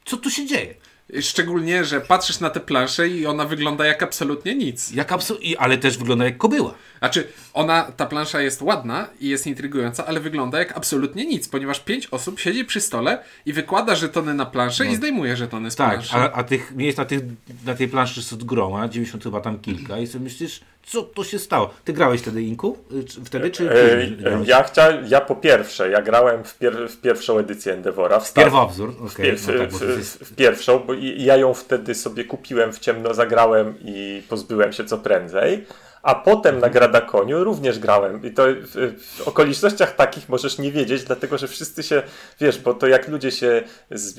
[0.05, 0.75] Co tu się dzieje?
[1.21, 4.93] Szczególnie, że patrzysz na tę planszę i ona wygląda jak absolutnie nic.
[4.93, 6.75] Jak absu- ale też wygląda jak kobyła.
[6.99, 11.81] Znaczy, ona, ta plansza jest ładna i jest intrygująca, ale wygląda jak absolutnie nic, ponieważ
[11.81, 15.91] pięć osób siedzi przy stole i wykłada żetony na planszę i zdejmuje żetony z Tak,
[15.91, 16.15] planszy.
[16.17, 17.21] a, a tych miejsc na, tych,
[17.65, 21.39] na tej planszy jest groma, 90 chyba tam kilka i sobie myślisz, co to się
[21.39, 21.71] stało?
[21.85, 22.79] Ty grałeś wtedy Inku?
[22.93, 24.49] Y, Wtedy czy E, później grałeś?
[24.49, 28.21] Ja chciałem, ja po pierwsze, ja grałem w, pier, w pierwszą edycję Endeavora.
[28.21, 29.37] W Pierwowzór, okej.
[29.37, 30.19] w, no tak, w, jest...
[30.19, 34.99] w, pierwszą, bo ja ją wtedy sobie kupiłem w ciemno, zagrałem i pozbyłem się co
[34.99, 35.67] prędzej.
[36.05, 38.25] A potem na Gradakoniu również grałem.
[38.25, 42.03] I to w, okolicznościach takich możesz nie wiedzieć, dlatego że wszyscy się,
[42.41, 43.63] wiesz, bo to jak ludzie się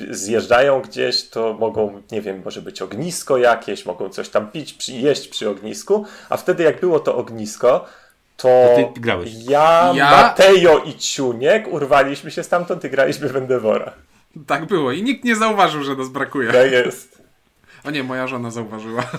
[0.09, 4.91] zjeżdżają gdzieś, to mogą, nie wiem, może być ognisko jakieś, mogą coś tam pić, przy,
[4.91, 7.85] jeść przy ognisku, a wtedy jak było to ognisko,
[8.37, 9.31] to, To ty grałeś.
[9.49, 13.93] ja, Ja- Matejo i Ciuniek urwaliśmy się stamtąd i graliśmy w Endeavora.
[14.47, 16.51] Tak było i nikt nie zauważył, że nas brakuje.
[16.51, 17.21] Tak jest.
[17.83, 19.03] O nie, moja żona zauważyła.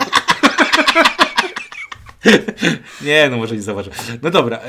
[3.03, 3.93] Nie, no może nie zauważył.
[4.23, 4.63] No dobra, e,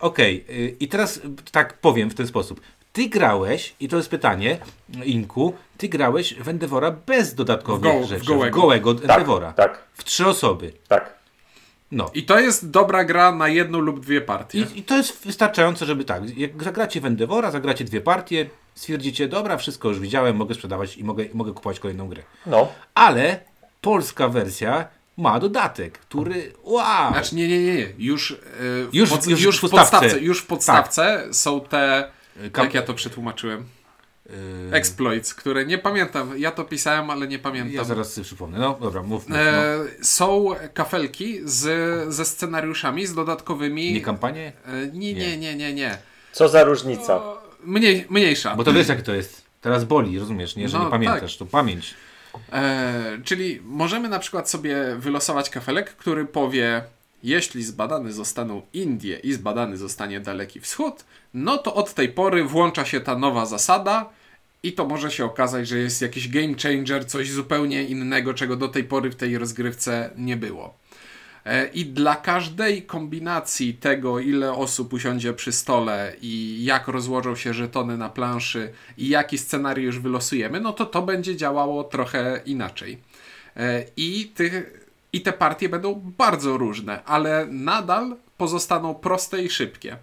[0.00, 0.44] okej.
[0.48, 1.20] E, I teraz
[1.52, 2.60] tak powiem w ten sposób.
[2.92, 4.58] Ty grałeś, i to jest pytanie,
[5.04, 8.24] Inku, ty grałeś w Endeavora bez dodatkowych W go- w rzeczy.
[8.26, 8.58] gołego.
[8.58, 9.52] W gołego Tak, Endeavora.
[9.52, 10.72] tak, W trzy osoby.
[10.88, 11.18] tak.
[11.92, 12.10] No.
[12.14, 14.58] I to jest dobra gra na jedną lub dwie partie.
[14.58, 19.28] I, I to jest wystarczające, żeby tak, jak zagracie w Endeavora, zagracie dwie partie, stwierdzicie,
[19.28, 22.22] dobra, wszystko już widziałem, mogę sprzedawać i mogę, mogę kupować kolejną grę.
[22.46, 22.68] No.
[22.94, 23.40] Ale
[23.80, 27.12] polska wersja ma dodatek, który, wow!
[27.12, 27.88] Znaczy nie, nie, nie, nie.
[27.98, 28.36] Już, yy,
[28.86, 29.90] w Już- pod, już już, w podstawce.
[29.90, 32.10] podstawce, już w podstawce są te,
[32.52, 33.64] Kam- jak ja to przetłumaczyłem,
[34.70, 36.38] Yy, exploits, które nie pamiętam.
[36.38, 37.72] Ja to pisałem, ale nie pamiętam.
[37.74, 38.58] ja zaraz sobie przypomnę.
[38.58, 39.10] No dobra, mów.
[39.10, 39.36] mów no.
[39.38, 43.92] E, są kafelki z, ze scenariuszami, z dodatkowymi.
[43.92, 44.52] Nie kampanię?
[44.66, 45.98] E, nie, nie, nie, nie, nie.
[46.32, 47.22] Co za różnica?
[47.64, 48.56] Mniej, mniejsza.
[48.56, 49.42] Bo to wiesz jak to jest.
[49.60, 50.68] Teraz boli, rozumiesz, nie?
[50.68, 51.94] Że No, nie pamiętasz, to pamięć.
[52.52, 56.82] E, czyli możemy na przykład sobie wylosować kafelek, który powie,
[57.22, 61.04] jeśli zbadane zostaną Indie i zbadany zostanie Daleki Wschód,
[61.34, 64.10] no to od tej pory włącza się ta nowa zasada
[64.62, 68.68] i to może się okazać, że jest jakiś game changer, coś zupełnie innego, czego do
[68.68, 70.74] tej pory w tej rozgrywce nie było.
[71.44, 77.54] E, I dla każdej kombinacji tego, ile osób usiądzie przy stole i jak rozłożą się
[77.54, 82.98] żetony na planszy i jaki scenariusz wylosujemy, no to to będzie działało trochę inaczej.
[83.56, 89.96] E, I, tych, I te partie będą bardzo różne, ale nadal pozostaną proste i szybkie.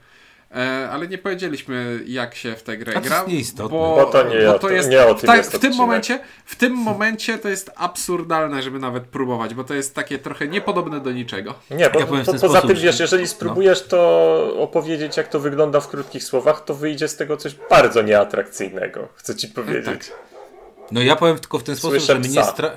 [0.51, 3.23] E, Ale nie powiedzieliśmy, jak się w tę grę A to gra.
[3.27, 3.57] jest.
[3.57, 6.55] Bo, Bo to nie o to- nie o tym tak, jest w tym momencie w
[6.55, 11.11] tym momencie to jest absurdalne, żeby nawet próbować, bo to jest takie trochę niepodobne do
[11.11, 11.53] niczego.
[11.71, 15.27] Nie, bo Ja po, ten poza sposób, tym że- wiesz, jeżeli spróbujesz to opowiedzieć, jak
[15.27, 19.07] to wygląda w krótkich słowach, to wyjdzie z tego coś bardzo nieatrakcyjnego.
[19.15, 19.85] Chcę ci powiedzieć.
[19.85, 20.17] Tak.
[20.91, 22.51] No ja powiem tylko w ten sposób, Słyszę że mnie psa.
[22.51, 22.71] stra...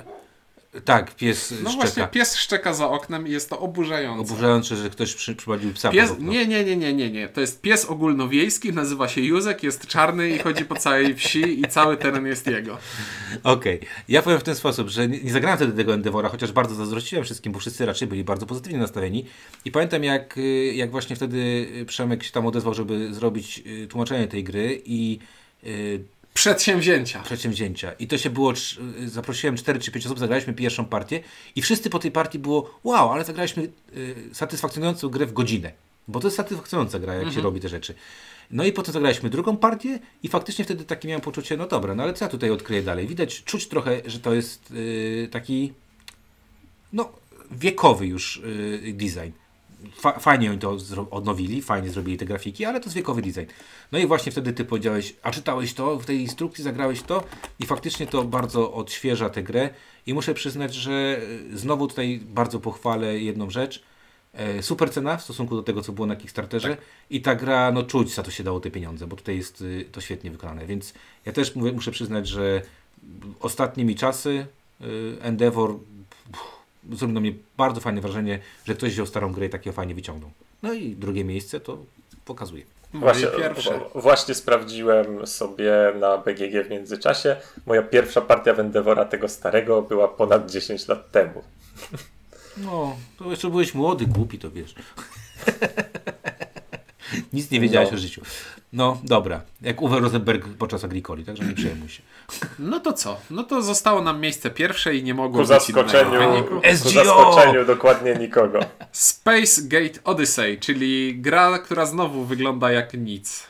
[0.85, 1.75] Tak, pies No szczeka.
[1.75, 4.21] właśnie, pies szczeka za oknem i jest to oburzające.
[4.33, 7.29] Oburzające, że ktoś przy, przyprowadził psa Pies, nie, nie, nie, nie, nie, nie.
[7.29, 11.63] To jest pies ogólnowiejski, nazywa się Józek, jest czarny i chodzi po całej wsi i
[11.63, 12.77] cały teren jest jego.
[13.43, 13.79] Okej.
[14.09, 17.25] Ja powiem w ten sposób, że nie, nie zagrałem wtedy tego Endeavora, chociaż bardzo zazdrościłem
[17.25, 19.25] wszystkim, bo wszyscy raczej byli bardzo pozytywnie nastawieni.
[19.65, 24.27] I pamiętam, jak, y, jak właśnie wtedy Przemek się tam odezwał, żeby zrobić y, tłumaczenie
[24.27, 25.19] tej gry i
[25.63, 26.03] y,
[26.39, 27.21] Przedsięwzięcia.
[27.21, 27.91] przedsięwzięcia.
[27.91, 28.53] I to się było,
[28.99, 31.23] y, zaprosiłem 4 czy 5 osób, zagraliśmy pierwszą partię
[31.55, 33.63] i wszyscy po tej partii było, wow, ale zagraliśmy
[33.97, 35.71] y, satysfakcjonującą grę w godzinę.
[36.07, 37.95] Bo to jest satysfakcjonująca gra, jak się robi te rzeczy.
[38.51, 42.03] No i potem zagraliśmy drugą partię i faktycznie wtedy takie miałem poczucie, no dobra, no
[42.03, 43.07] ale co ja tutaj odkryję dalej?
[43.07, 45.73] Widać, czuć trochę, że to jest y, taki
[46.93, 47.11] no,
[47.51, 49.31] wiekowy już y, design.
[49.95, 50.77] Fa fajnie oni to
[51.11, 53.45] odnowili, fajnie zrobili te grafiki, ale to jest wiekowy design.
[53.91, 57.23] No i właśnie wtedy ty powiedziałeś, a czytałeś to, w tej instrukcji zagrałeś to?
[57.59, 59.69] I faktycznie to bardzo odświeża tę grę.
[60.05, 61.21] I muszę przyznać, że
[61.53, 63.83] y, znowu tutaj bardzo pochwalę jedną rzecz.
[64.33, 66.77] E, Super cena w stosunku do tego, co było na Kickstarterze.
[67.09, 69.85] I ta gra, no czuć, za to się dało te pieniądze, bo tutaj jest y,
[69.91, 70.93] to świetnie wykonane, więc
[71.25, 72.61] ja też mówię, muszę przyznać, że
[73.39, 74.45] ostatnimi czasy
[74.81, 75.75] y, Endeavor
[76.31, 76.58] pff,
[76.91, 80.31] zrobił na mnie bardzo fajne wrażenie, że ktoś wziął starą grę i takiego fajnie wyciągnął.
[80.63, 81.77] No i drugie miejsce to
[82.25, 82.63] pokazuje.
[82.93, 83.27] Właśnie,
[83.95, 87.35] właśnie sprawdziłem sobie na BGG w międzyczasie.
[87.65, 91.43] Moja pierwsza partia Wendewora tego starego była ponad 10 lat temu.
[92.57, 94.75] No, to jeszcze byłeś młody, głupi, to wiesz.
[97.33, 97.95] Nic nie wiedziałeś No.
[97.95, 98.21] o życiu.
[98.73, 99.41] No, dobra.
[99.61, 102.01] Jak Uwe Rosenberg podczas Agricoli, także nie przejmuj się.
[102.59, 103.19] No to co?
[103.29, 106.61] No to zostało nam miejsce pierwsze i nie mogło Ku być innego zaskoczeniu, wyniku.
[106.83, 108.59] ku zaskoczeniu dokładnie nikogo.
[108.91, 113.47] Space Gate Odyssey, czyli gra, która znowu wygląda jak nic.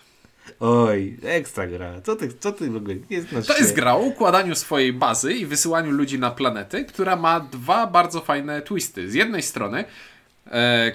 [0.60, 2.02] Oj, ekstra gra.
[2.02, 5.34] Co ty, co ty w ogóle nie znasz To jest gra o układaniu swojej bazy
[5.34, 9.12] i wysyłaniu ludzi na planety, która ma dwa bardzo fajne twisty.
[9.12, 9.84] Z jednej strony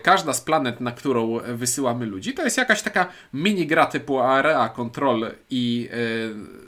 [0.02, 4.68] każda z planet, na którą wysyłamy ludzi, to jest jakaś taka mini gra typu area
[4.68, 5.88] control i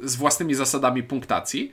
[0.02, 1.72] e, z własnymi zasadami punktacji.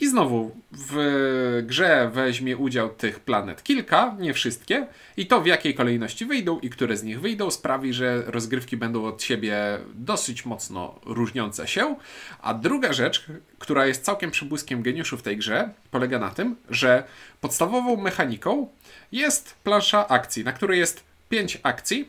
[0.00, 4.86] I znowu w grze weźmie udział tych planet kilka, nie wszystkie,
[5.16, 9.04] i to w jakiej kolejności wyjdą i które z nich wyjdą sprawi, że rozgrywki będą
[9.04, 9.56] od siebie
[9.94, 11.96] dosyć mocno różniące się.
[12.40, 13.26] A druga rzecz,
[13.58, 17.04] która jest całkiem przybłyskiem geniuszu w tej grze, polega na tym, że
[17.40, 18.68] podstawową mechaniką
[19.12, 22.08] jest plansza akcji, na której jest pięć akcji,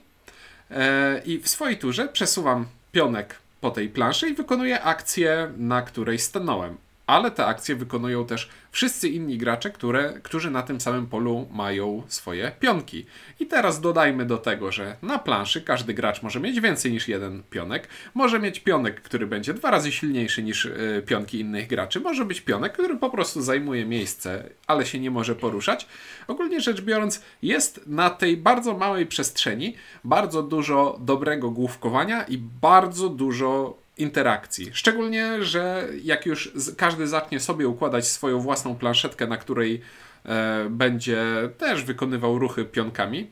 [0.72, 6.20] E, I w swojej turze przesuwam pionek po tej planszy i wykonuję akcję, na której
[6.20, 6.78] stanąłem.
[7.08, 12.04] Ale te akcje wykonują też wszyscy inni gracze, które, którzy na tym samym polu mają
[12.08, 13.06] swoje pionki.
[13.40, 17.44] I teraz dodajmy do tego, że na planszy każdy gracz może mieć więcej niż jeden
[17.50, 17.88] pionek.
[18.14, 22.00] Może mieć pionek, który będzie dwa razy silniejszy niż y, pionki innych graczy.
[22.00, 25.88] Może być pionek, który po prostu zajmuje miejsce, ale się nie może poruszać.
[26.28, 33.10] Ogólnie rzecz biorąc, jest na tej bardzo małej przestrzeni bardzo dużo dobrego główkowania i bardzo
[33.10, 34.70] dużo interakcji.
[34.74, 39.82] Szczególnie, że jak już każdy zacznie sobie układać swoją własną planszetkę, na której
[40.26, 41.24] e, będzie
[41.58, 43.32] też wykonywał ruchy pionkami,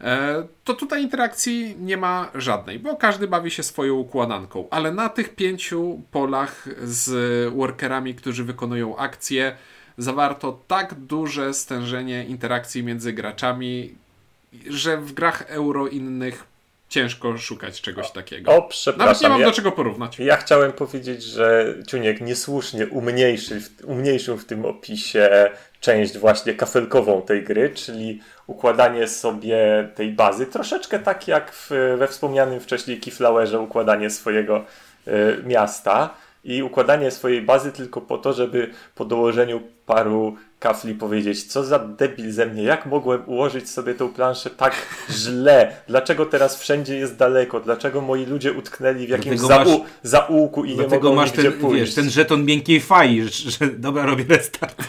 [0.00, 4.68] e, to tutaj interakcji nie ma żadnej, bo każdy bawi się swoją układanką.
[4.70, 9.56] Ale na tych pięciu polach z workerami, którzy wykonują akcje,
[9.98, 13.94] zawarto tak duże stężenie interakcji między graczami,
[14.66, 16.44] że w grach euro innych
[16.88, 18.50] ciężko szukać czegoś takiego.
[18.50, 19.30] O, Nawet nie przepraszam.
[19.30, 20.18] mam Ja, do czego porównać.
[20.18, 27.44] ja chciałem powiedzieć, że Ciuniek niesłusznie umniejszył, umniejszył w tym opisie część właśnie kafelkową tej
[27.44, 30.46] gry, czyli układanie sobie tej bazy.
[30.46, 34.64] Troszeczkę tak jak w, we wspomnianym wcześniej Keyflowerze układanie swojego
[35.08, 35.12] y,
[35.46, 36.14] miasta
[36.44, 41.78] i układanie swojej bazy tylko po to, żeby po dołożeniu paru kafli powiedzieć, co za
[41.78, 44.74] debil ze mnie, jak mogłem ułożyć sobie tą planszę tak
[45.10, 49.88] źle, dlaczego teraz wszędzie jest daleko, dlaczego moi ludzie utknęli w jakimś Dlatego zau- masz-
[50.02, 51.80] zaułku i nie mogą masz nigdzie ten, pójść.
[51.84, 54.74] wiesz, ten żeton miękkiej fai, że, że dobra, robię restart.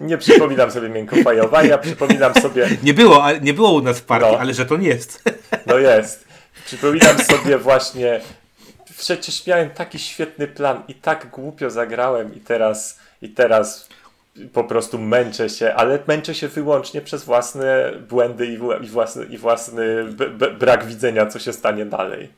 [0.00, 4.38] Nie przypominam sobie miękkofajowania, przypominam sobie, Nie było, nie było u nas w partii, No.
[4.38, 5.22] ale żeton jest.
[5.66, 6.24] no jest,
[6.66, 8.20] przypominam sobie właśnie,
[8.98, 13.88] przecież miałem taki świetny plan i tak głupio zagrałem i teraz, i teraz
[14.52, 19.38] po prostu męczę się, ale męczę się wyłącznie przez własne błędy i, i własny, i
[19.38, 19.84] własny
[20.60, 22.28] brak widzenia, co się stanie dalej.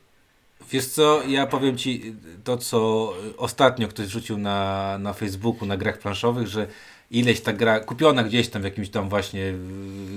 [0.71, 5.97] Wiesz co, ja powiem Ci to, co ostatnio ktoś rzucił na, na Facebooku, na grach
[5.97, 6.67] planszowych, że
[7.11, 9.53] ileś ta gra, kupiona gdzieś tam w jakimś tam właśnie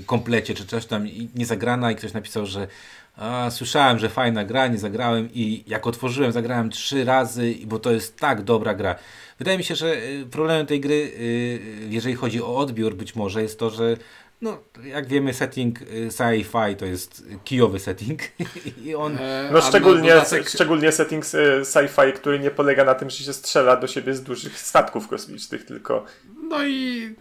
[0.06, 2.68] komplecie czy coś tam i nie zagrana i ktoś napisał, że
[3.16, 7.92] a, słyszałem, że fajna gra, nie zagrałem i jak otworzyłem, zagrałem trzy razy, bo to
[7.92, 8.94] jest tak dobra gra.
[9.38, 13.42] Wydaje mi się, że y, problemem tej gry, y, jeżeli chodzi o odbiór być może,
[13.42, 13.96] jest to, że
[14.40, 18.20] no, jak wiemy, setting y, sci-fi to jest kijowy setting
[18.84, 21.24] i on E, No szczególnie, dodatek- szczególnie setting
[21.64, 25.64] sci-fi, który nie polega na tym, że się strzela do siebie z dużych statków kosmicznych,
[25.64, 26.04] tylko
[26.48, 27.14] No i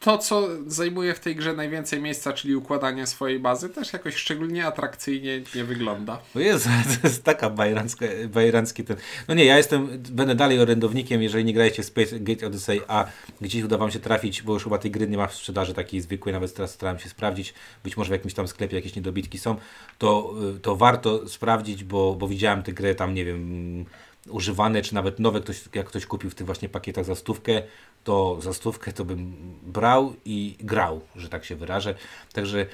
[0.00, 4.66] to, co zajmuje w tej grze najwięcej miejsca, czyli układanie swojej bazy, też jakoś szczególnie
[4.66, 6.20] atrakcyjnie nie wygląda.
[6.34, 6.68] No jest,
[7.02, 8.96] to jest taka bajerancka, bajerancki ten.
[9.28, 13.04] No nie, ja jestem, będę dalej orędownikiem, jeżeli nie grajecie w Space Gate Odyssey, a
[13.40, 16.00] gdzieś uda wam się trafić, bo już chyba tej gry nie ma w sprzedaży takiej
[16.00, 19.56] zwykłej, nawet teraz starałem się sprawdzić, być może w jakimś tam sklepie jakieś niedobitki są,
[19.98, 23.84] to, y, to warto sprawdzić, bo, bo widziałem tę grę tam, nie wiem,
[24.28, 27.62] używane, czy nawet nowe, ktoś, jak ktoś kupił w tych właśnie pakietach za stówkę,
[28.04, 29.32] to za stówkę to bym
[29.62, 31.94] brał i grał, że tak się wyrażę.
[32.32, 32.66] Także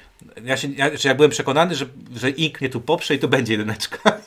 [0.43, 3.53] ja się, ja, ja byłem przekonany, że, że Ink mnie tu poprze i to będzie
[3.53, 4.17] jedyneczka.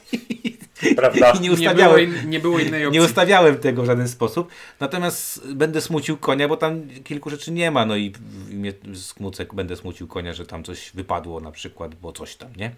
[0.96, 1.30] Prawda.
[1.30, 3.01] I nie Nie było, ustawiałem, in, nie było innej opcji.
[3.01, 4.49] nie ustawiałem tego w żaden sposób.
[4.80, 7.86] Natomiast będę smucił konia, bo tam kilku rzeczy nie ma.
[7.86, 8.12] No i,
[8.51, 12.49] i mnie skmucę, będę smucił konia, że tam coś wypadło na przykład, bo coś tam,
[12.57, 12.70] nie?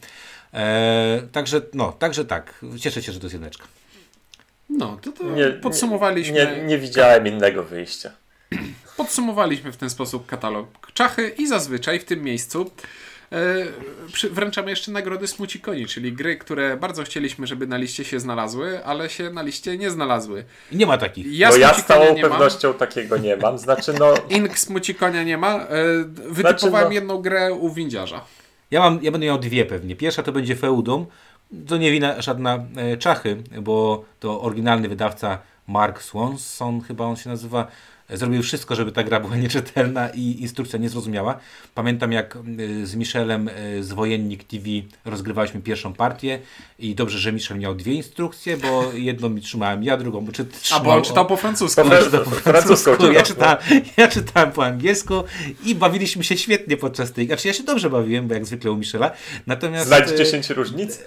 [0.55, 2.65] E, także, no, także tak.
[2.79, 3.67] Cieszę się, że to jest jedyneczka.
[4.71, 8.11] No, to, to Nie- podsumowaliśmy, nie, nie widziałem innego wyjścia.
[8.97, 12.71] podsumowaliśmy w ten sposób katalog czachy i zazwyczaj w tym miejscu
[13.33, 13.67] E,
[14.13, 18.85] przy, wręczamy jeszcze nagrody Smucikoni, czyli gry, które bardzo chcieliśmy, żeby na liście się znalazły,
[18.85, 20.45] ale się na liście nie znalazły.
[20.73, 21.27] I nie ma takich.
[21.39, 22.31] Ja no ja z całą nie mam.
[22.31, 23.59] pewnością takiego nie mam.
[23.59, 25.55] Znaczy no, Ink Smucikonia nie ma.
[25.55, 25.67] E,
[26.07, 28.25] wytypowałem Znaczy, no- jedną grę u windziarza.
[28.71, 29.97] Ja, mam, ja będę miał dwie pewnie.
[29.97, 31.07] Pierwsza to będzie Feudum.
[31.69, 35.39] To nie wina żadna e, Czachy, bo to oryginalny wydawca
[35.71, 37.67] Mark Swanson, chyba on się nazywa,
[38.09, 41.39] e, zrobił wszystko, żeby ta gra była nieczytelna i instrukcja niezrozumiała.
[41.75, 44.65] Pamiętam jak e, z Michelem e, z Wojennik TV
[45.05, 46.39] rozgrywaliśmy pierwszą partię
[46.79, 50.59] i dobrze, że Michel miał dwie instrukcje, bo jedną mi trzymałem ja, drugą czy, A
[50.61, 51.83] trzymał bo on czytał po francusku.
[51.83, 53.57] Po czytał po francusku, ja czytał.
[53.57, 55.25] czytałem, ja czytałem po angielsku
[55.65, 57.27] i bawiliśmy się świetnie podczas tej.
[57.27, 59.11] Znaczy ja się dobrze bawiłem, bo jak zwykle u Michela.
[59.47, 60.99] Natomiast, znajdź e, 10 różnic.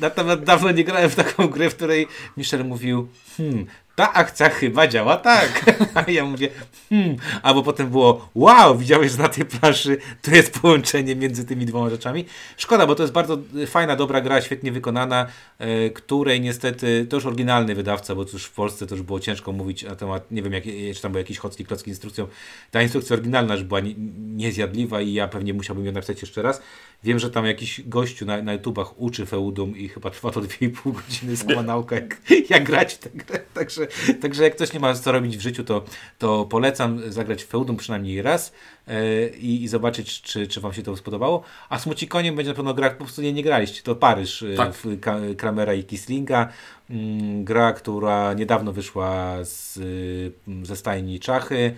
[0.00, 4.86] Natomiast dawno nie grałem w taką grę, w której Michel mówił, hmm, ta akcja chyba
[4.86, 5.64] działa tak.
[5.94, 6.48] A ja mówię,
[6.88, 11.66] hmm, albo potem było, wow, widziałeś, że na tej planszy to jest połączenie między tymi
[11.66, 12.24] dwoma rzeczami.
[12.56, 15.26] Szkoda, bo to jest bardzo fajna, dobra gra, świetnie wykonana,
[15.58, 19.52] e, której niestety, to już oryginalny wydawca, bo już w Polsce to już było ciężko
[19.52, 20.64] mówić na temat, nie wiem, jak,
[20.94, 22.26] czy tam był jakiś chocki klocki instrukcją.
[22.70, 26.62] Ta instrukcja oryginalna już była nie, niezjadliwa i ja pewnie musiałbym ją napisać jeszcze raz.
[27.04, 30.92] Wiem, że tam jakiś gościu na, na YouTubach uczy Feudum i chyba trwa to 2,5
[30.92, 33.40] godziny sama nauka, jak, jak grać w tę grę.
[33.54, 33.86] Także,
[34.20, 35.84] także jak ktoś nie ma co robić w życiu, to,
[36.18, 38.52] to polecam zagrać w Feudum przynajmniej raz
[38.88, 41.42] e, i, zobaczyć, czy, czy wam się to spodobało.
[41.68, 43.82] A Smucikoniem będzie na pewno gra, po prostu nie, nie graliście.
[43.82, 44.74] To Paryż e, Tak.
[44.74, 45.00] w
[45.36, 46.48] Kramera i Kislinga.
[46.90, 50.32] Mm, gra, która niedawno wyszła z, y,
[50.62, 51.74] ze stajni Czachy.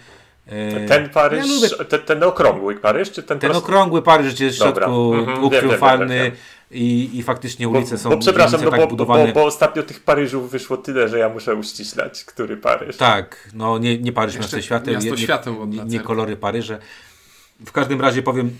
[0.46, 3.64] E, Ten Paryż, ja lubię ten, ten okrągły Paryż, czy ten, ten prosty?
[3.64, 6.32] okrągły Paryż, gdzie jest w środku Mhm.
[6.70, 9.26] I, i faktycznie Bo, ulice są bo przepraszam, no tak bo, bo, budowane.
[9.26, 12.96] bo, bo ostatnio tych Paryżów wyszło tyle, że ja muszę uściślać, który Paryż.
[12.96, 16.36] Tak, no nie, nie Paryż, Jeszcze miasto świateł, miasto nie, świateł od nie, nie kolory
[16.36, 16.78] Paryża.
[17.66, 18.58] W każdym razie powiem,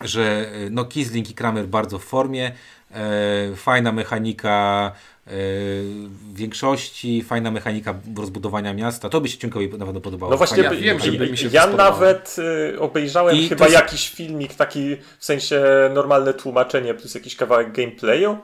[0.00, 2.52] że e, no Kisling i Kramer bardzo w formie,
[2.90, 9.08] e, fajna mechanika e, w większości, fajna mechanika rozbudowania miasta.
[9.08, 10.30] To by się Cienkowi na pewno podobało.
[10.30, 11.18] No właśnie, Fajna Ja wiem, mechanika.
[11.18, 11.90] żeby mi się ja spodobało.
[11.90, 12.36] nawet
[12.74, 15.62] y, obejrzałem I chyba jest- jakiś filmik, taki w sensie
[15.94, 18.38] normalne tłumaczenie plus jakiś kawałek gameplayu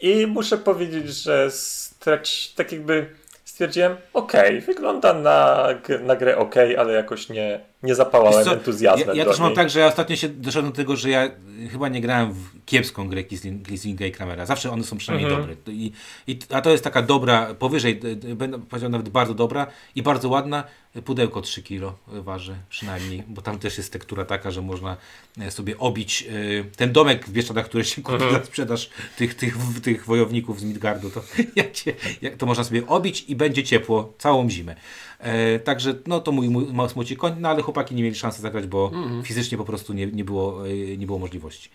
[0.00, 3.06] i muszę powiedzieć, że strać, tak jakby
[3.44, 5.68] stwierdziłem, okej, wygląda na,
[6.02, 9.56] na grę okej, ale jakoś nie, nie zapałałem co, entuzjazmem Ja, ja też mam niej.
[9.56, 11.30] tak, że ja ostatnio się doszedłem do tego, że ja
[11.72, 14.46] chyba nie grałem w kiepską grę Kisling- Kislinga i Kramera.
[14.46, 15.48] Zawsze one są przynajmniej Mhm.
[15.56, 15.72] dobre.
[15.74, 15.92] I,
[16.26, 18.00] i, a to jest taka dobra, powyżej,
[18.36, 20.64] będę powiedział nawet bardzo dobra i bardzo ładna.
[21.04, 24.96] Pudełko 3 kilo waży przynajmniej, bo tam też jest tektura taka, że można
[25.40, 26.22] e, sobie obić
[26.60, 28.32] e, ten domek w Bieszczadach, który się kupi Mhm.
[28.32, 31.22] na sprzedaż tych, tych, tych wojowników z Midgardu, to,
[31.84, 34.76] się, jak, to można sobie obić i będzie ciepło całą zimę.
[35.22, 38.42] E, także no to mój, mój mały smuci koń, no ale chłopaki nie mieli szansy
[38.42, 38.90] zagrać, bo
[39.24, 41.70] fizycznie po prostu nie, nie, było, e, nie było możliwości.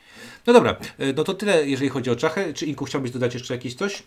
[0.47, 2.53] No dobra, e, no to tyle jeżeli chodzi o Czachę.
[2.53, 4.03] Czy Inku chciałbyś dodać jeszcze jakieś coś?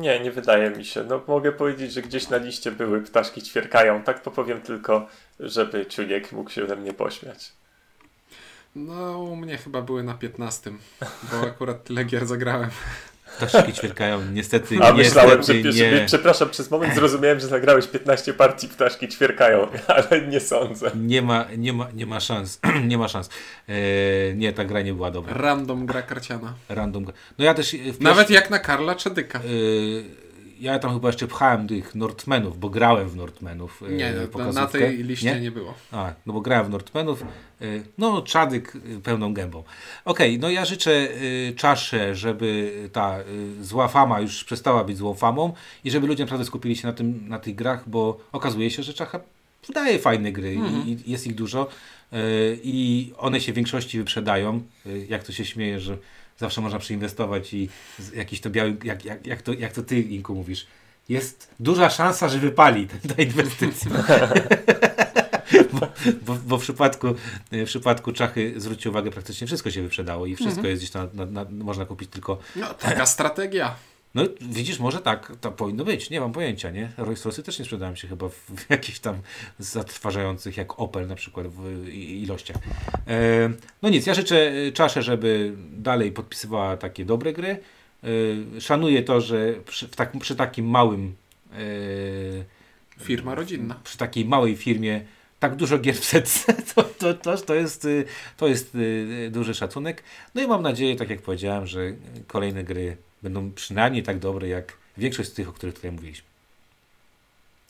[0.00, 1.04] Nie, nie wydaje mi się.
[1.04, 4.02] No mogę powiedzieć, że gdzieś na liście były ptaszki ćwierkają.
[4.02, 5.06] Tak to powiem tylko,
[5.40, 7.52] żeby Czuniek mógł się ze mnie pośmiać.
[8.76, 10.72] No, u mnie chyba były na 15,
[11.32, 12.70] bo akurat tyle gier zagrałem.
[13.38, 16.06] Ptaszki ćwierkają, niestety, A myślałem, że, niestety że nie.
[16.06, 20.90] przepraszam, przez moment zrozumiałem, że zagrałeś 15 partii ptaszki ćwierkają, ale nie sądzę.
[20.94, 22.60] Nie ma, nie ma, nie ma szans.
[22.90, 23.30] nie ma szans.
[23.68, 23.74] E,
[24.34, 25.34] nie, ta gra nie była dobra.
[25.34, 26.54] Random gra karciana.
[26.68, 27.04] Random.
[27.04, 27.14] gra.
[27.38, 29.40] No ja też e, w Nawet jak na Karla Czedyka.
[29.44, 30.25] Y,
[30.60, 33.82] ja tam chyba jeszcze pchałem tych Northmenów, bo grałem w Northmenów.
[33.82, 34.60] y, Nie, na, pokazówkę.
[34.60, 35.74] na tej liście nie, było.
[35.92, 37.22] A, no bo grałem w Northmenów.
[37.62, 39.62] y, No, czadyk y, pełną gębą.
[40.04, 41.08] Okej, no ja życzę
[41.56, 43.16] czaszę, żeby ta
[43.60, 45.52] zła fama już przestała być złą famą
[45.84, 48.94] i żeby ludzie naprawdę skupili się na, tym, na tych grach, bo okazuje się, że
[48.94, 49.20] czacha
[49.66, 50.54] wydaje fajne gry
[50.86, 51.68] i, i jest ich dużo
[52.62, 54.62] i one się w większości wyprzedają.
[55.08, 55.96] Jak to się śmieje, że
[56.38, 57.68] zawsze można przeinwestować i
[58.14, 60.66] jakiś to biały, jak, jak, jak, to, jak to ty, Inku, mówisz.
[61.08, 63.90] Jest duża szansa, że wypali ta, inwestycja.
[65.72, 65.88] bo,
[66.22, 67.14] bo, bo w przypadku,
[67.52, 71.26] w przypadku Czachy zwróćcie uwagę, praktycznie wszystko się wyprzedało i wszystko jest gdzieś tam, na,
[71.26, 72.38] na, można kupić tylko.
[72.56, 73.74] No, taka strategia.
[74.16, 76.92] No widzisz, może tak, to powinno być, nie mam pojęcia, nie?
[76.96, 79.16] Rolls Royce też nie sprzedają się chyba w, w jakichś tam
[79.58, 82.56] zatrważających, jak Opel na przykład w ilościach.
[83.08, 83.50] E,
[83.82, 87.58] no nic, ja życzę e, Czasze, żeby dalej podpisywała takie dobre gry.
[88.56, 91.14] E, szanuję to, że przy, w tak, przy takim małym
[91.52, 91.56] e,
[92.98, 93.80] Firma rodzinna.
[93.84, 95.00] przy takiej małej firmie
[95.38, 98.04] tak dużo gier w setce, to, to, to, to, jest, y,
[98.36, 100.02] to jest y, duży szacunek.
[100.34, 101.80] No i mam nadzieję, tak jak powiedziałem, że
[102.26, 106.26] kolejne gry będą przynajmniej tak dobre, jak większość z tych, o których tutaj mówiliśmy.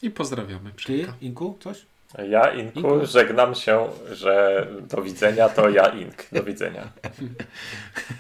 [0.03, 1.07] I pozdrawiamy Ty.
[1.21, 1.83] Inku, coś?
[2.31, 3.07] Ja, Inku, Inku.
[3.07, 6.15] żegnam się, że do widzenia to ja, Ink.
[6.33, 6.93] Do widzenia.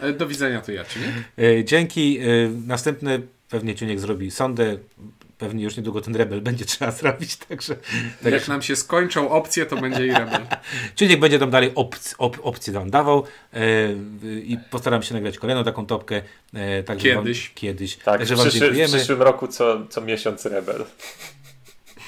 [0.00, 1.44] E, Do widzenia to ja, czy nie?
[1.48, 2.18] E, Dzięki.
[2.18, 2.24] e,
[2.66, 4.76] Następny pewnie Ciuniek zrobi sondę.
[5.38, 7.76] Pewnie już niedługo ten rebel będzie trzeba zrobić, także...
[8.22, 10.46] Jak także nam się skończą opcje, to będzie i rebel.
[10.96, 13.58] Ciuniek będzie tam dalej opc, op, opcje tam dawał e,
[14.24, 16.22] i postaram się nagrać kolejną taką topkę.
[16.54, 17.48] E, także Kiedyś.
[17.48, 17.96] Wam, kiedyś.
[17.96, 20.84] Tak, w, także Wam przyszły, w przyszłym roku co, co miesiąc Rebel.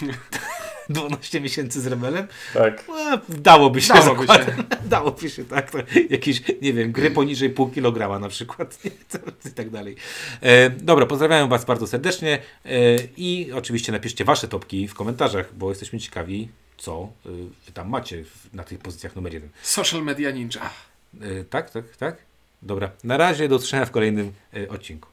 [0.89, 2.27] 12 miesięcy z rebelem.
[2.55, 2.85] Tak.
[2.89, 3.95] No, dałoby się.
[3.95, 4.47] Dałoby zakładam.
[4.47, 4.65] się.
[4.89, 5.71] Dałoby się, tak.
[5.71, 5.79] To
[6.11, 8.79] jakieś, nie wiem, gry poniżej pół kilograma na przykład.
[9.51, 9.97] I tak dalej.
[10.41, 12.71] E, dobra, pozdrawiam Was bardzo serdecznie e,
[13.17, 17.29] i oczywiście napiszcie Wasze topki w komentarzach, bo jesteśmy ciekawi, co e,
[17.67, 19.49] Wy tam macie w, na tych pozycjach numer jeden.
[19.63, 20.71] Social Media Ninja.
[21.21, 22.17] E, tak, tak, tak.
[22.63, 22.91] Dobra.
[23.05, 25.09] Na razie do usłyszenia w kolejnym e, odcinku.